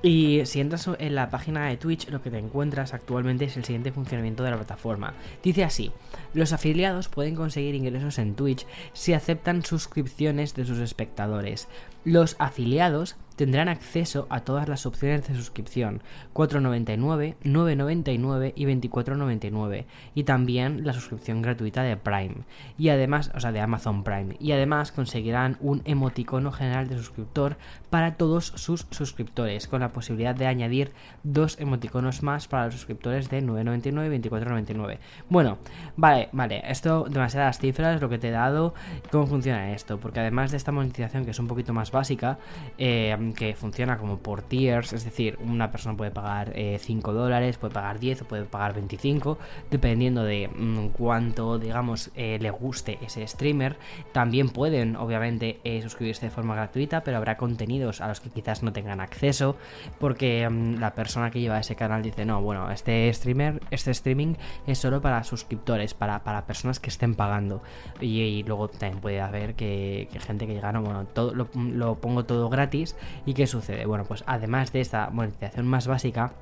[0.00, 3.64] Y si entras en la página de Twitch, lo que te encuentras actualmente es el
[3.64, 5.14] siguiente funcionamiento de la plataforma.
[5.42, 5.90] Dice así,
[6.34, 11.66] los afiliados pueden conseguir ingresos en Twitch si aceptan suscripciones de sus espectadores.
[12.04, 16.02] Los afiliados tendrán acceso a todas las opciones de suscripción,
[16.34, 19.84] 4.99, 9.99 y 24.99,
[20.16, 22.34] y también la suscripción gratuita de Prime,
[22.76, 27.56] y además, o sea, de Amazon Prime, y además conseguirán un emoticono general de suscriptor
[27.90, 30.90] para todos sus suscriptores, con la posibilidad de añadir
[31.22, 34.98] dos emoticonos más para los suscriptores de 9.99 y 24.99.
[35.28, 35.58] Bueno,
[35.96, 38.74] vale, vale, esto demasiadas cifras, lo que te he dado,
[39.12, 42.38] cómo funciona esto, porque además de esta monetización que es un poquito más básica,
[42.78, 47.58] eh, que funciona como por tiers, es decir, una persona puede pagar 5 eh, dólares,
[47.58, 49.38] puede pagar 10 o puede pagar 25,
[49.70, 53.76] dependiendo de mm, cuánto, digamos, eh, le guste ese streamer.
[54.12, 58.62] También pueden, obviamente, eh, suscribirse de forma gratuita, pero habrá contenidos a los que quizás
[58.62, 59.56] no tengan acceso,
[59.98, 64.34] porque mm, la persona que lleva ese canal dice, no, bueno, este streamer, este streaming
[64.66, 67.62] es solo para suscriptores, para, para personas que estén pagando.
[68.00, 72.48] Y, luego también puede haber que, gente que llega, no, bueno, todo, lo pongo todo
[72.48, 72.96] gratis
[73.26, 73.86] ¿Y qué sucede?
[73.86, 76.32] Bueno, pues además de esta monetización más básica,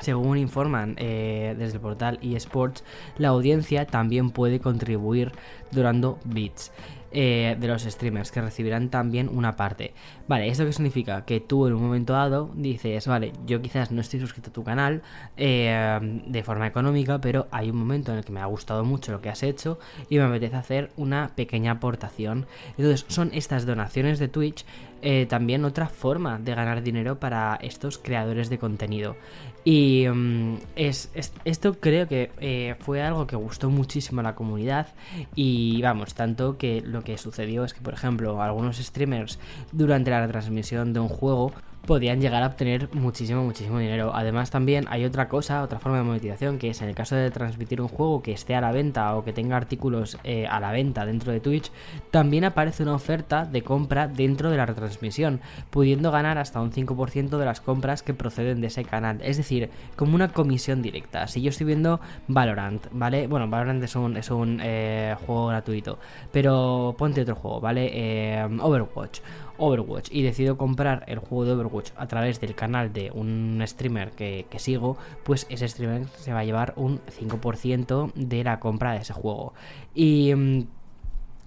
[0.00, 2.84] según informan eh, desde el portal eSports,
[3.18, 5.32] la audiencia también puede contribuir
[5.70, 6.72] durando bits.
[7.12, 9.92] Eh, de los streamers que recibirán también una parte.
[10.28, 11.24] Vale, ¿esto qué significa?
[11.24, 14.62] Que tú en un momento dado dices, vale, yo quizás no estoy suscrito a tu
[14.62, 15.02] canal
[15.36, 19.10] eh, de forma económica, pero hay un momento en el que me ha gustado mucho
[19.10, 22.46] lo que has hecho y me apetece hacer una pequeña aportación.
[22.78, 24.64] Entonces, son estas donaciones de Twitch
[25.02, 29.16] eh, también otra forma de ganar dinero para estos creadores de contenido.
[29.64, 31.10] Y mm, es,
[31.44, 34.88] esto creo que eh, fue algo que gustó muchísimo a la comunidad.
[35.34, 39.38] Y vamos, tanto que lo que sucedió es que, por ejemplo, algunos streamers
[39.72, 41.52] durante la retransmisión de un juego
[41.90, 44.12] podían llegar a obtener muchísimo, muchísimo dinero.
[44.14, 47.32] Además también hay otra cosa, otra forma de monetización, que es en el caso de
[47.32, 50.70] transmitir un juego que esté a la venta o que tenga artículos eh, a la
[50.70, 51.72] venta dentro de Twitch,
[52.12, 57.38] también aparece una oferta de compra dentro de la retransmisión, pudiendo ganar hasta un 5%
[57.38, 59.18] de las compras que proceden de ese canal.
[59.24, 61.26] Es decir, como una comisión directa.
[61.26, 63.26] Si yo estoy viendo Valorant, ¿vale?
[63.26, 65.98] Bueno, Valorant es un, es un eh, juego gratuito,
[66.30, 67.90] pero ponte otro juego, ¿vale?
[67.92, 69.18] Eh, Overwatch.
[69.60, 74.10] Overwatch y decido comprar el juego de Overwatch a través del canal de un streamer
[74.12, 78.98] que, sigo, pues ese streamer se va a llevar un 5% de la compra de
[78.98, 79.52] ese juego.
[79.94, 80.62] Y mm,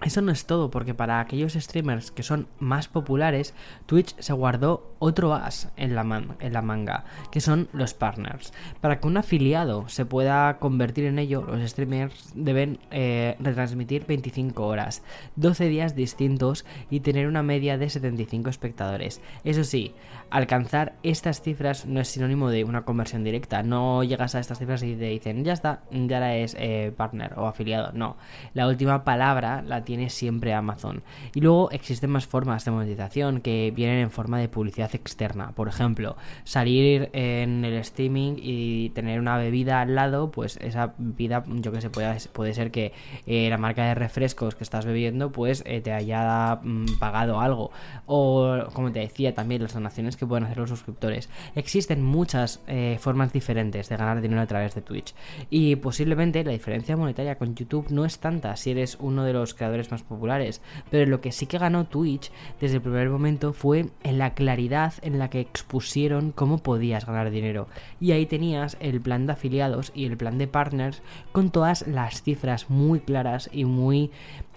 [0.02, 3.54] eso no es todo, porque para aquellos streamers que son más populares,
[3.86, 8.52] Twitch se guardó otro as en la, manga, que son los partners.
[8.80, 14.66] Para que un afiliado se pueda convertir en ello, los streamers deben eh, retransmitir 25
[14.66, 15.02] horas,
[15.36, 19.20] 12 días distintos y tener una media de 75 espectadores.
[19.44, 19.94] Eso sí,
[20.34, 23.62] alcanzar estas cifras no es sinónimo de una conversión directa.
[23.62, 27.46] No llegas a estas cifras y te dicen, ya está, ya eres eh, partner o
[27.46, 27.92] afiliado.
[27.92, 28.16] No,
[28.52, 31.04] la última palabra la tiene siempre Amazon.
[31.34, 35.52] Y luego existen más formas de monetización que vienen en forma de publicidad externa.
[35.52, 41.44] Por ejemplo, salir en el streaming y tener una bebida al lado, pues esa bebida,
[41.46, 42.92] yo que sé, puede, puede ser que
[43.28, 47.70] eh, la marca de refrescos que estás bebiendo, pues eh, te haya mm, pagado algo.
[48.06, 51.28] O, como te decía, también las donaciones que pueden hacer los suscriptores.
[51.54, 55.14] Existen muchas eh, formas diferentes de ganar dinero a través de Twitch.
[55.50, 59.54] Y posiblemente la diferencia monetaria con YouTube no es tanta si eres uno de los
[59.54, 60.60] creadores más populares.
[60.90, 64.94] Pero lo que sí que ganó Twitch desde el primer momento fue en la claridad
[65.02, 67.68] en la que expusieron cómo podías ganar dinero.
[68.00, 71.02] Y ahí tenías el plan de afiliados y el plan de partners
[71.32, 74.10] con todas las cifras muy claras y muy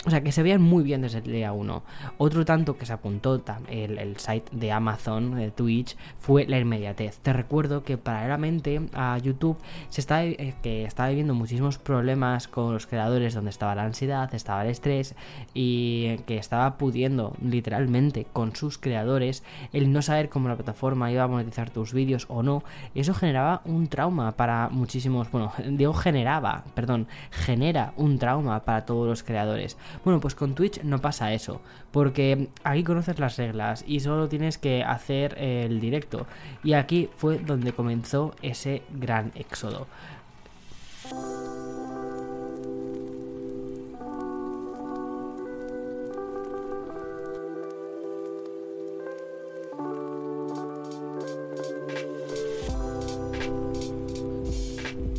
[0.05, 1.83] o sea, que se veían muy bien desde el día 1.
[2.17, 7.17] Otro tanto que se apuntó el, el site de Amazon, de Twitch, fue la inmediatez.
[7.19, 9.57] Te recuerdo que paralelamente a YouTube
[9.89, 14.33] se estaba, eh, que estaba viviendo muchísimos problemas con los creadores donde estaba la ansiedad,
[14.33, 15.15] estaba el estrés
[15.53, 19.43] y que estaba pudiendo literalmente con sus creadores
[19.73, 22.63] el no saber cómo la plataforma iba a monetizar tus vídeos o no.
[22.95, 29.07] Eso generaba un trauma para muchísimos, bueno, digo generaba, perdón, genera un trauma para todos
[29.07, 29.75] los creadores.
[30.03, 31.61] Bueno, pues con Twitch no pasa eso,
[31.91, 36.27] porque aquí conoces las reglas y solo tienes que hacer el directo.
[36.63, 39.87] Y aquí fue donde comenzó ese gran éxodo.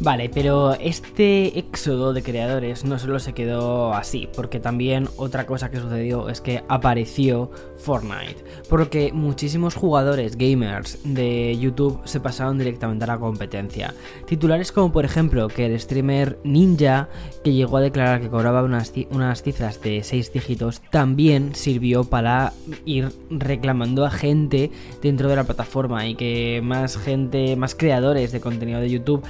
[0.08, 5.70] Vale, pero este éxodo de creadores no solo se quedó así, porque también otra cosa
[5.70, 13.04] que sucedió es que apareció Fortnite, porque muchísimos jugadores gamers de YouTube se pasaron directamente
[13.04, 13.92] a la competencia.
[14.26, 17.10] Titulares como por ejemplo que el streamer Ninja,
[17.44, 22.54] que llegó a declarar que cobraba unas, unas cifras de 6 dígitos, también sirvió para
[22.86, 24.70] ir reclamando a gente
[25.02, 29.22] dentro de la plataforma y que más gente, más creadores de contenido de YouTube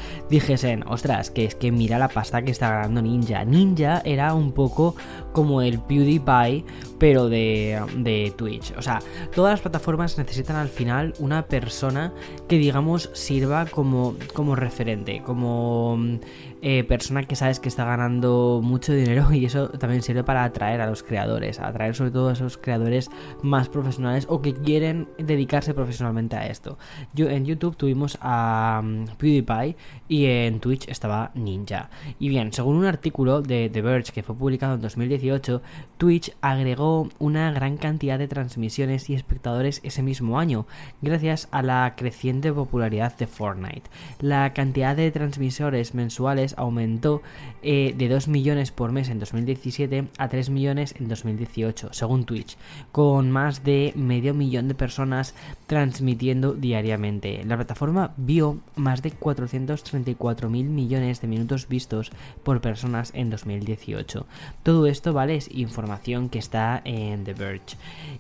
[0.86, 3.44] ostras, que es que mira la pasta que está ganando Ninja.
[3.44, 4.94] Ninja era un poco
[5.32, 6.64] como el PewDiePie,
[6.98, 8.74] pero de, de Twitch.
[8.76, 9.00] O sea,
[9.34, 12.12] todas las plataformas necesitan al final una persona
[12.48, 15.98] que digamos sirva como, como referente, como
[16.62, 20.80] eh, persona que sabes que está ganando mucho dinero y eso también sirve para atraer
[20.80, 23.10] a los creadores, atraer sobre todo a esos creadores
[23.42, 26.78] más profesionales o que quieren dedicarse profesionalmente a esto.
[27.14, 29.76] Yo en YouTube tuvimos a um, PewDiePie
[30.08, 31.90] y en Twitch estaba Ninja.
[32.18, 35.62] Y bien, según un artículo de The Verge que fue publicado en 2018,
[35.96, 40.66] Twitch agregó una gran cantidad de transmisiones y espectadores ese mismo año,
[41.02, 43.90] gracias a la creciente popularidad de Fortnite.
[44.20, 47.22] La cantidad de transmisores mensuales aumentó
[47.62, 52.56] eh, de 2 millones por mes en 2017 a 3 millones en 2018, según Twitch,
[52.92, 55.34] con más de medio millón de personas
[55.66, 57.44] transmitiendo diariamente.
[57.44, 62.10] La plataforma vio más de 434 mil millones de minutos vistos
[62.42, 64.26] por personas en 2018.
[64.62, 65.36] Todo esto, ¿vale?
[65.36, 67.76] Es información que está en The Verge.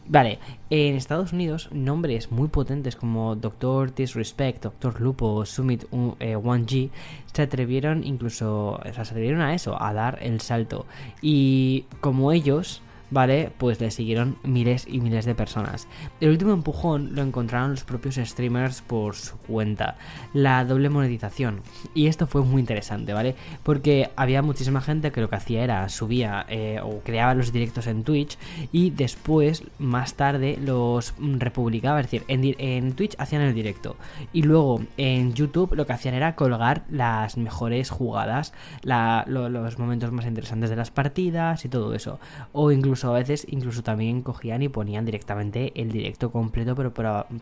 [0.06, 0.38] Vale,
[0.70, 6.90] en Estados Unidos, nombres muy potentes como Doctor Disrespect, Doctor Lupo, Summit 1G uh,
[7.32, 10.86] se atrevieron incluso, se atrevieron a eso, a dar el salto.
[11.20, 13.50] Y como ellos, ¿vale?
[13.58, 15.86] Pues le siguieron miles y miles de personas.
[16.20, 19.96] El último empujón lo encontraron los propios streamers por su cuenta,
[20.32, 21.60] la doble monetización.
[21.94, 23.34] Y esto fue muy interesante, ¿vale?
[23.62, 27.86] Porque había muchísima gente que lo que hacía era subía eh, o creaba los directos
[27.86, 28.38] en Twitch
[28.72, 32.00] y después, más tarde, los republicaba.
[32.00, 33.96] Es decir, en, Twitch hacían el directo
[34.32, 38.52] y luego en YouTube lo que hacían era colgar las mejores jugadas,
[38.82, 42.18] los momentos más interesantes de las partidas y todo eso.
[42.52, 46.92] O incluso a veces incluso también cogían y ponían directamente el directo completo, pero,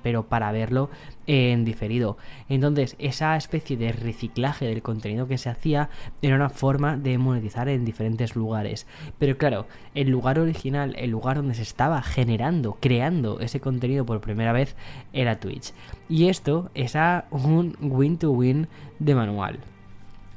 [0.03, 0.91] pero, para verlo
[1.27, 2.17] en diferido.
[2.49, 5.89] Entonces, esa especie de reciclaje del contenido que se hacía
[6.23, 8.87] era una forma de monetizar en diferentes lugares.
[9.19, 14.21] Pero claro, el lugar original, el lugar donde se estaba generando, creando ese contenido por
[14.21, 14.77] primera vez,
[15.13, 15.73] era Twitch.
[16.09, 16.95] Y esto es
[17.31, 19.59] un win-to-win -win de manual.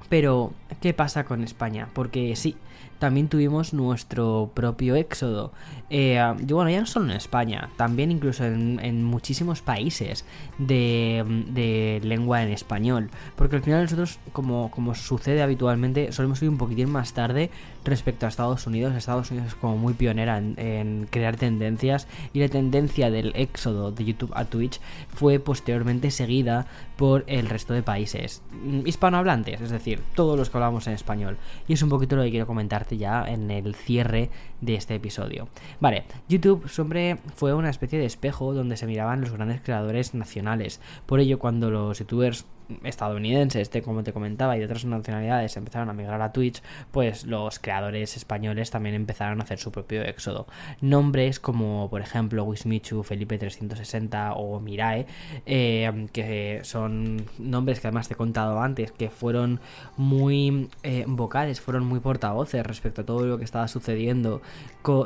[0.09, 1.88] Pero, ¿qué pasa con España?
[1.93, 2.55] Porque sí,
[2.99, 5.51] también tuvimos nuestro propio éxodo.
[5.89, 10.25] Eh, bueno, ya no solo en España, también incluso en, muchísimos países
[10.57, 13.09] de, lengua en español.
[13.35, 17.49] Porque al final nosotros, como, como sucede habitualmente, solemos ir un poquitín más tarde
[17.85, 18.95] respecto a Estados Unidos.
[18.95, 24.05] Estados Unidos es como muy pionera en, crear tendencias y la tendencia del éxodo de
[24.05, 24.79] YouTube a Twitch
[25.09, 26.67] fue posteriormente seguida
[26.97, 28.41] por el resto de países
[28.85, 31.37] hispanohablantes, es decir, todos los que hablamos en español.
[31.67, 34.29] Y es un poquito lo que quiero comentarte ya en el cierre
[34.61, 35.47] de este episodio.
[35.80, 40.82] Vale, YouTube siempre fue una especie de espejo donde se miraban los grandes creadores nacionales.
[41.05, 42.45] Por ello, cuando los youtubers
[42.84, 46.61] estadounidenses, este, como te comentaba, y de otras nacionalidades empezaron a migrar a Twitch,
[46.91, 50.47] pues los creadores españoles también empezaron a hacer su propio éxodo.
[50.82, 55.05] Nombres como, por ejemplo, Wismichu, Felipe 360 o Mirae,
[55.45, 59.59] eh, que son nombres que además te he contado antes, que fueron
[59.97, 64.41] muy eh, vocales, fueron muy portavoces respecto a todo lo que estaba sucediendo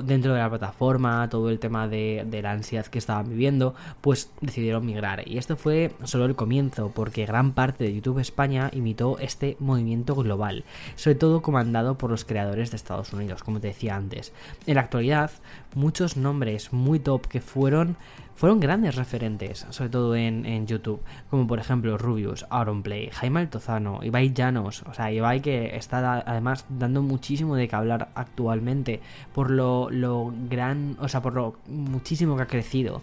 [0.03, 4.31] dentro de la plataforma, todo el tema de, de la ansiedad que estaban viviendo, pues
[4.41, 5.27] decidieron migrar.
[5.27, 10.15] Y esto fue solo el comienzo, porque gran parte de YouTube España imitó este movimiento
[10.15, 10.63] global,
[10.95, 14.33] sobre todo comandado por los creadores de Estados Unidos, como te decía antes.
[14.67, 15.31] En la actualidad,
[15.75, 17.97] muchos nombres muy top que fueron
[18.35, 24.33] fueron grandes referentes, sobre todo en, YouTube, como por ejemplo Rubius, Auronplay, Jaime Altozano, Ibai
[24.33, 29.01] Llanos, o sea, Ibai que está además dando muchísimo de qué hablar actualmente
[29.33, 33.01] por lo, lo gran, o sea, por lo muchísimo que ha crecido.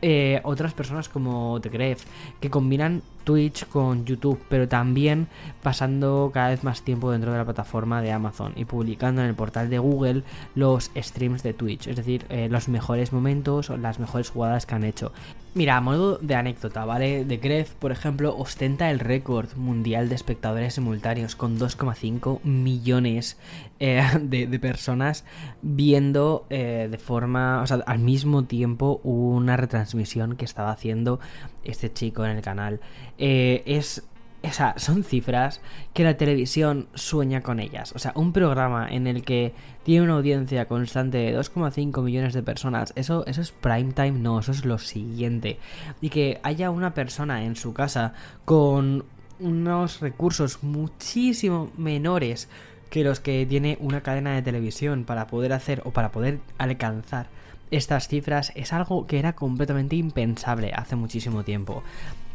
[0.00, 2.04] Eh, otras personas como The Gref,
[2.38, 5.26] que combinan Twitch con YouTube, pero también
[5.62, 9.34] pasando cada vez más tiempo dentro de la plataforma de Amazon y publicando en el
[9.34, 10.22] portal de Google
[10.54, 14.74] los streams de Twitch, es decir, eh, los mejores momentos o las mejores jugadas que
[14.76, 15.12] han hecho.
[15.54, 17.24] Mira, a modo de anécdota, ¿vale?
[17.24, 23.38] The Gref, por ejemplo, ostenta el récord mundial de espectadores simultáneos con 2,5 millones
[23.80, 25.24] eh, de, personas
[25.62, 31.18] viendo de forma, o sea, al mismo tiempo una retransmisión transmisión que estaba haciendo
[31.64, 32.80] este chico en el canal.
[33.18, 34.07] Eh, es
[34.42, 35.60] o sea, son cifras
[35.94, 37.92] que la televisión sueña con ellas.
[37.94, 42.42] O sea, un programa en el que tiene una audiencia constante de 2,5 millones de
[42.42, 45.58] personas, eso, eso es prime time, no, eso es lo siguiente.
[46.00, 48.12] Y que haya una persona en su casa
[48.44, 49.04] con
[49.40, 52.48] unos recursos muchísimo menores
[52.90, 57.26] que los que tiene una cadena de televisión para poder hacer o para poder alcanzar
[57.70, 61.82] estas cifras es algo que era completamente impensable hace muchísimo tiempo.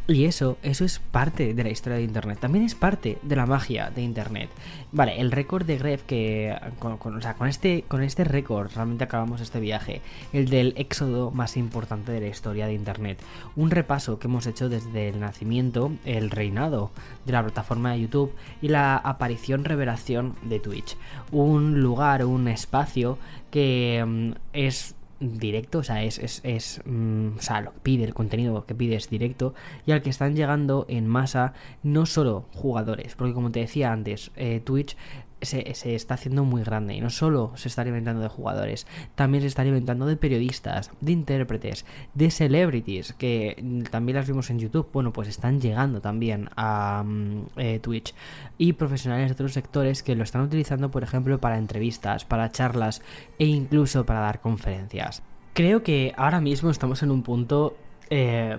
[0.06, 2.38] Y eso, eso es parte de la historia de Internet.
[2.42, 4.50] También es parte de la magia de Internet.
[4.92, 6.54] Vale, el récord de Gref que...
[6.82, 10.02] O sea, con este, con este récord realmente acabamos este viaje.
[10.34, 13.18] El del éxodo más importante de la historia de Internet.
[13.56, 16.92] Un repaso que hemos hecho desde el nacimiento, el reinado
[17.26, 20.98] de la plataforma de YouTube y la aparición revelación de Twitch.
[21.32, 23.18] Un lugar, un espacio
[23.52, 28.04] que mm, es directo, o sea, es, es, es mm, o sea, lo que pide,
[28.04, 29.54] el contenido que pide es directo
[29.86, 34.32] y al que están llegando en masa no solo jugadores, porque como te decía antes,
[34.36, 34.96] eh, Twitch
[35.46, 39.48] se, está haciendo muy grande y no solo se está alimentando de jugadores, también se
[39.48, 45.14] está alimentando de periodistas, de intérpretes, de celebrities, que también las vimos en YouTube, bueno,
[45.14, 48.14] pues están llegando también a mm, eh, Twitch
[48.58, 53.02] y profesionales de otros sectores que lo están utilizando, por ejemplo, para entrevistas, para charlas
[53.40, 55.24] e incluso para dar conferencias.
[55.54, 57.78] Creo que ahora mismo estamos en un punto...
[58.10, 58.58] Eh,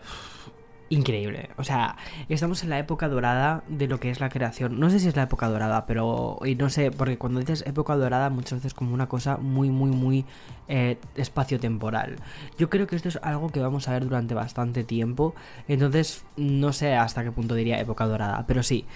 [0.94, 1.50] increíble.
[1.56, 1.96] O sea,
[2.28, 4.78] estamos en la época dorada de lo que es la creación.
[4.80, 6.38] No sé si es la época dorada, pero.
[6.44, 9.90] Y no sé, porque cuando dices época dorada, muchas veces como una cosa muy, muy,
[9.90, 10.24] muy
[10.68, 12.16] eh, espacio-temporal.
[12.58, 15.34] Yo creo que esto es algo que vamos a ver durante bastante tiempo.
[15.68, 18.86] Entonces, no sé hasta qué punto diría época dorada, pero sí.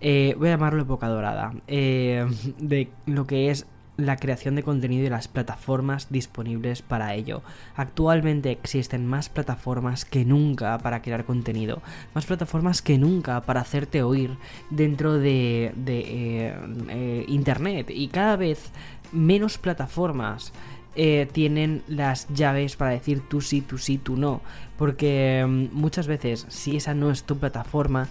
[0.00, 1.52] Eh, voy a llamarlo época dorada.
[1.66, 2.26] Eh,
[2.58, 3.66] de lo que es
[3.96, 7.42] la creación de contenido y las plataformas disponibles para ello.
[7.74, 11.82] Actualmente existen más plataformas que nunca para crear contenido,
[12.14, 14.36] más plataformas que nunca para hacerte oír
[14.70, 16.54] dentro de, eh,
[16.88, 18.70] eh, Internet y cada vez
[19.12, 20.52] menos plataformas.
[20.98, 24.40] Eh, tienen las llaves para decir tú sí, tú sí, tú no.
[24.78, 28.08] Porque mm, muchas veces, si esa no es tu plataforma,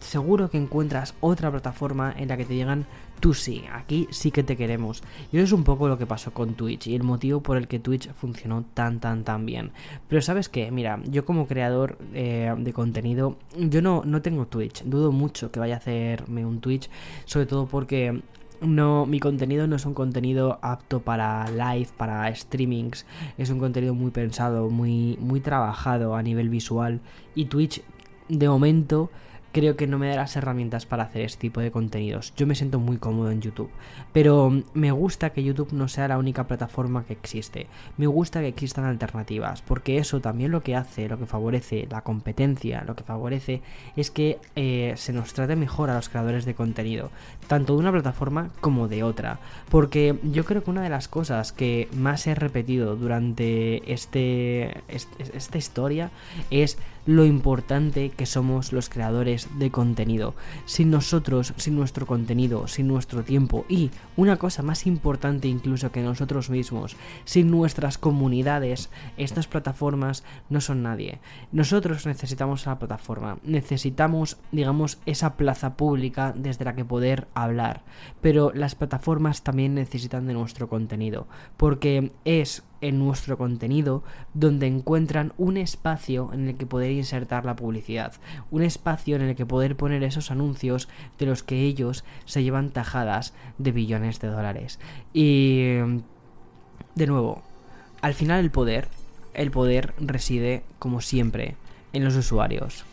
[0.00, 2.86] seguro que encuentras otra plataforma en la que te llegan
[3.24, 5.02] tú sí, aquí sí que te queremos.
[5.32, 7.68] Y eso es un poco lo que pasó con Twitch y el motivo por el
[7.68, 9.70] que Twitch funcionó tan, tan, tan bien.
[10.08, 14.82] Pero sabes qué, mira, yo como creador eh, de contenido, yo no, no tengo Twitch,
[14.84, 16.90] dudo mucho que vaya a hacerme un Twitch,
[17.24, 18.20] sobre todo porque
[18.60, 23.06] no, mi contenido no es un contenido apto para live, para streamings.
[23.38, 27.00] Es un contenido muy pensado, muy, muy trabajado a nivel visual.
[27.34, 27.80] Y Twitch,
[28.28, 29.10] de momento,
[29.54, 32.34] creo que no me da las herramientas para hacer este tipo de contenidos.
[32.36, 33.70] Yo me siento muy cómodo en YouTube,
[34.12, 37.68] pero me gusta que YouTube no sea la única plataforma que existe.
[37.96, 42.00] Me gusta que existan alternativas, porque eso también lo que hace, lo que favorece la
[42.00, 43.62] competencia, lo que favorece
[43.94, 47.12] es que eh, se nos trate mejor a los creadores de contenido,
[47.46, 49.38] tanto de una plataforma como de otra.
[49.70, 55.58] Porque yo creo que una de las cosas que más he repetido durante este, esta
[55.58, 56.10] historia
[56.50, 60.34] es lo importante que somos los creadores de contenido.
[60.64, 66.02] Sin nosotros, sin nuestro contenido, sin nuestro tiempo y, una cosa más importante incluso que
[66.02, 71.18] nosotros mismos, sin nuestras comunidades, estas plataformas no son nadie.
[71.52, 77.82] Nosotros necesitamos la plataforma, necesitamos, digamos, esa plaza pública desde la que poder hablar,
[78.20, 81.26] pero las plataformas también necesitan de nuestro contenido,
[81.56, 84.02] porque es en nuestro contenido
[84.34, 88.12] donde encuentran un espacio en el que poder insertar la publicidad,
[88.50, 92.70] un espacio en el que poder poner esos anuncios de los que ellos se llevan
[92.70, 94.78] tajadas de billones de dólares.
[95.12, 95.76] Y
[96.94, 97.42] de nuevo,
[98.02, 98.88] al final el poder,
[99.32, 101.56] el poder reside como siempre
[101.92, 102.84] en los usuarios.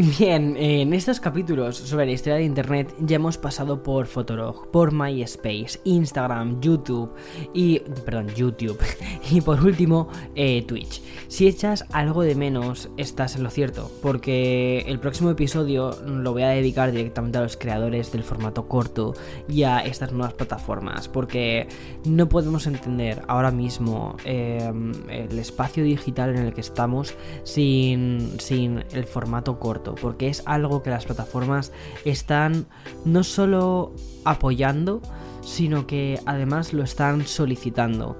[0.00, 4.94] Bien, en estos capítulos sobre la historia de Internet ya hemos pasado por Fotolog, por
[4.94, 7.12] MySpace, Instagram, YouTube
[7.52, 7.80] y...
[7.80, 8.78] perdón, YouTube
[9.30, 11.02] y por último eh, Twitch.
[11.28, 16.44] Si echas algo de menos, estás en lo cierto, porque el próximo episodio lo voy
[16.44, 19.12] a dedicar directamente a los creadores del formato corto
[19.50, 21.68] y a estas nuevas plataformas, porque
[22.06, 28.82] no podemos entender ahora mismo em, el espacio digital en el que estamos sin, sin
[28.92, 31.72] el formato corto porque es algo que las plataformas
[32.04, 32.66] están
[33.04, 35.00] no solo apoyando,
[35.42, 38.16] sino que además lo están solicitando.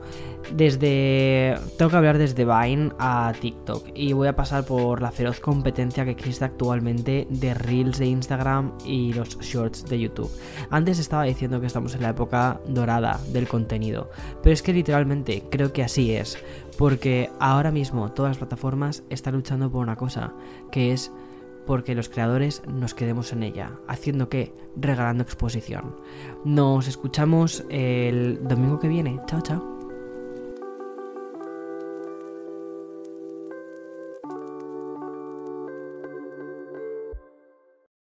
[0.57, 1.57] Desde.
[1.79, 3.89] Tengo que hablar desde Vine a TikTok.
[3.95, 8.73] Y voy a pasar por la feroz competencia que existe actualmente de Reels de Instagram
[8.85, 10.31] y los Shorts de YouTube.
[10.71, 14.11] Antes estaba diciendo que estamos en la época dorada del contenido.
[14.43, 16.37] Pero es que literalmente creo que así es.
[16.77, 20.33] Porque ahora mismo todas las plataformas están luchando por una cosa.
[20.73, 21.12] Que es
[21.66, 23.72] porque los creadores nos quedemos en ella.
[23.86, 24.52] ¿Haciendo qué?
[24.76, 25.96] Regalando exposición.
[26.45, 29.20] Nos escuchamos el domingo que viene.
[29.26, 29.79] Chao, chao.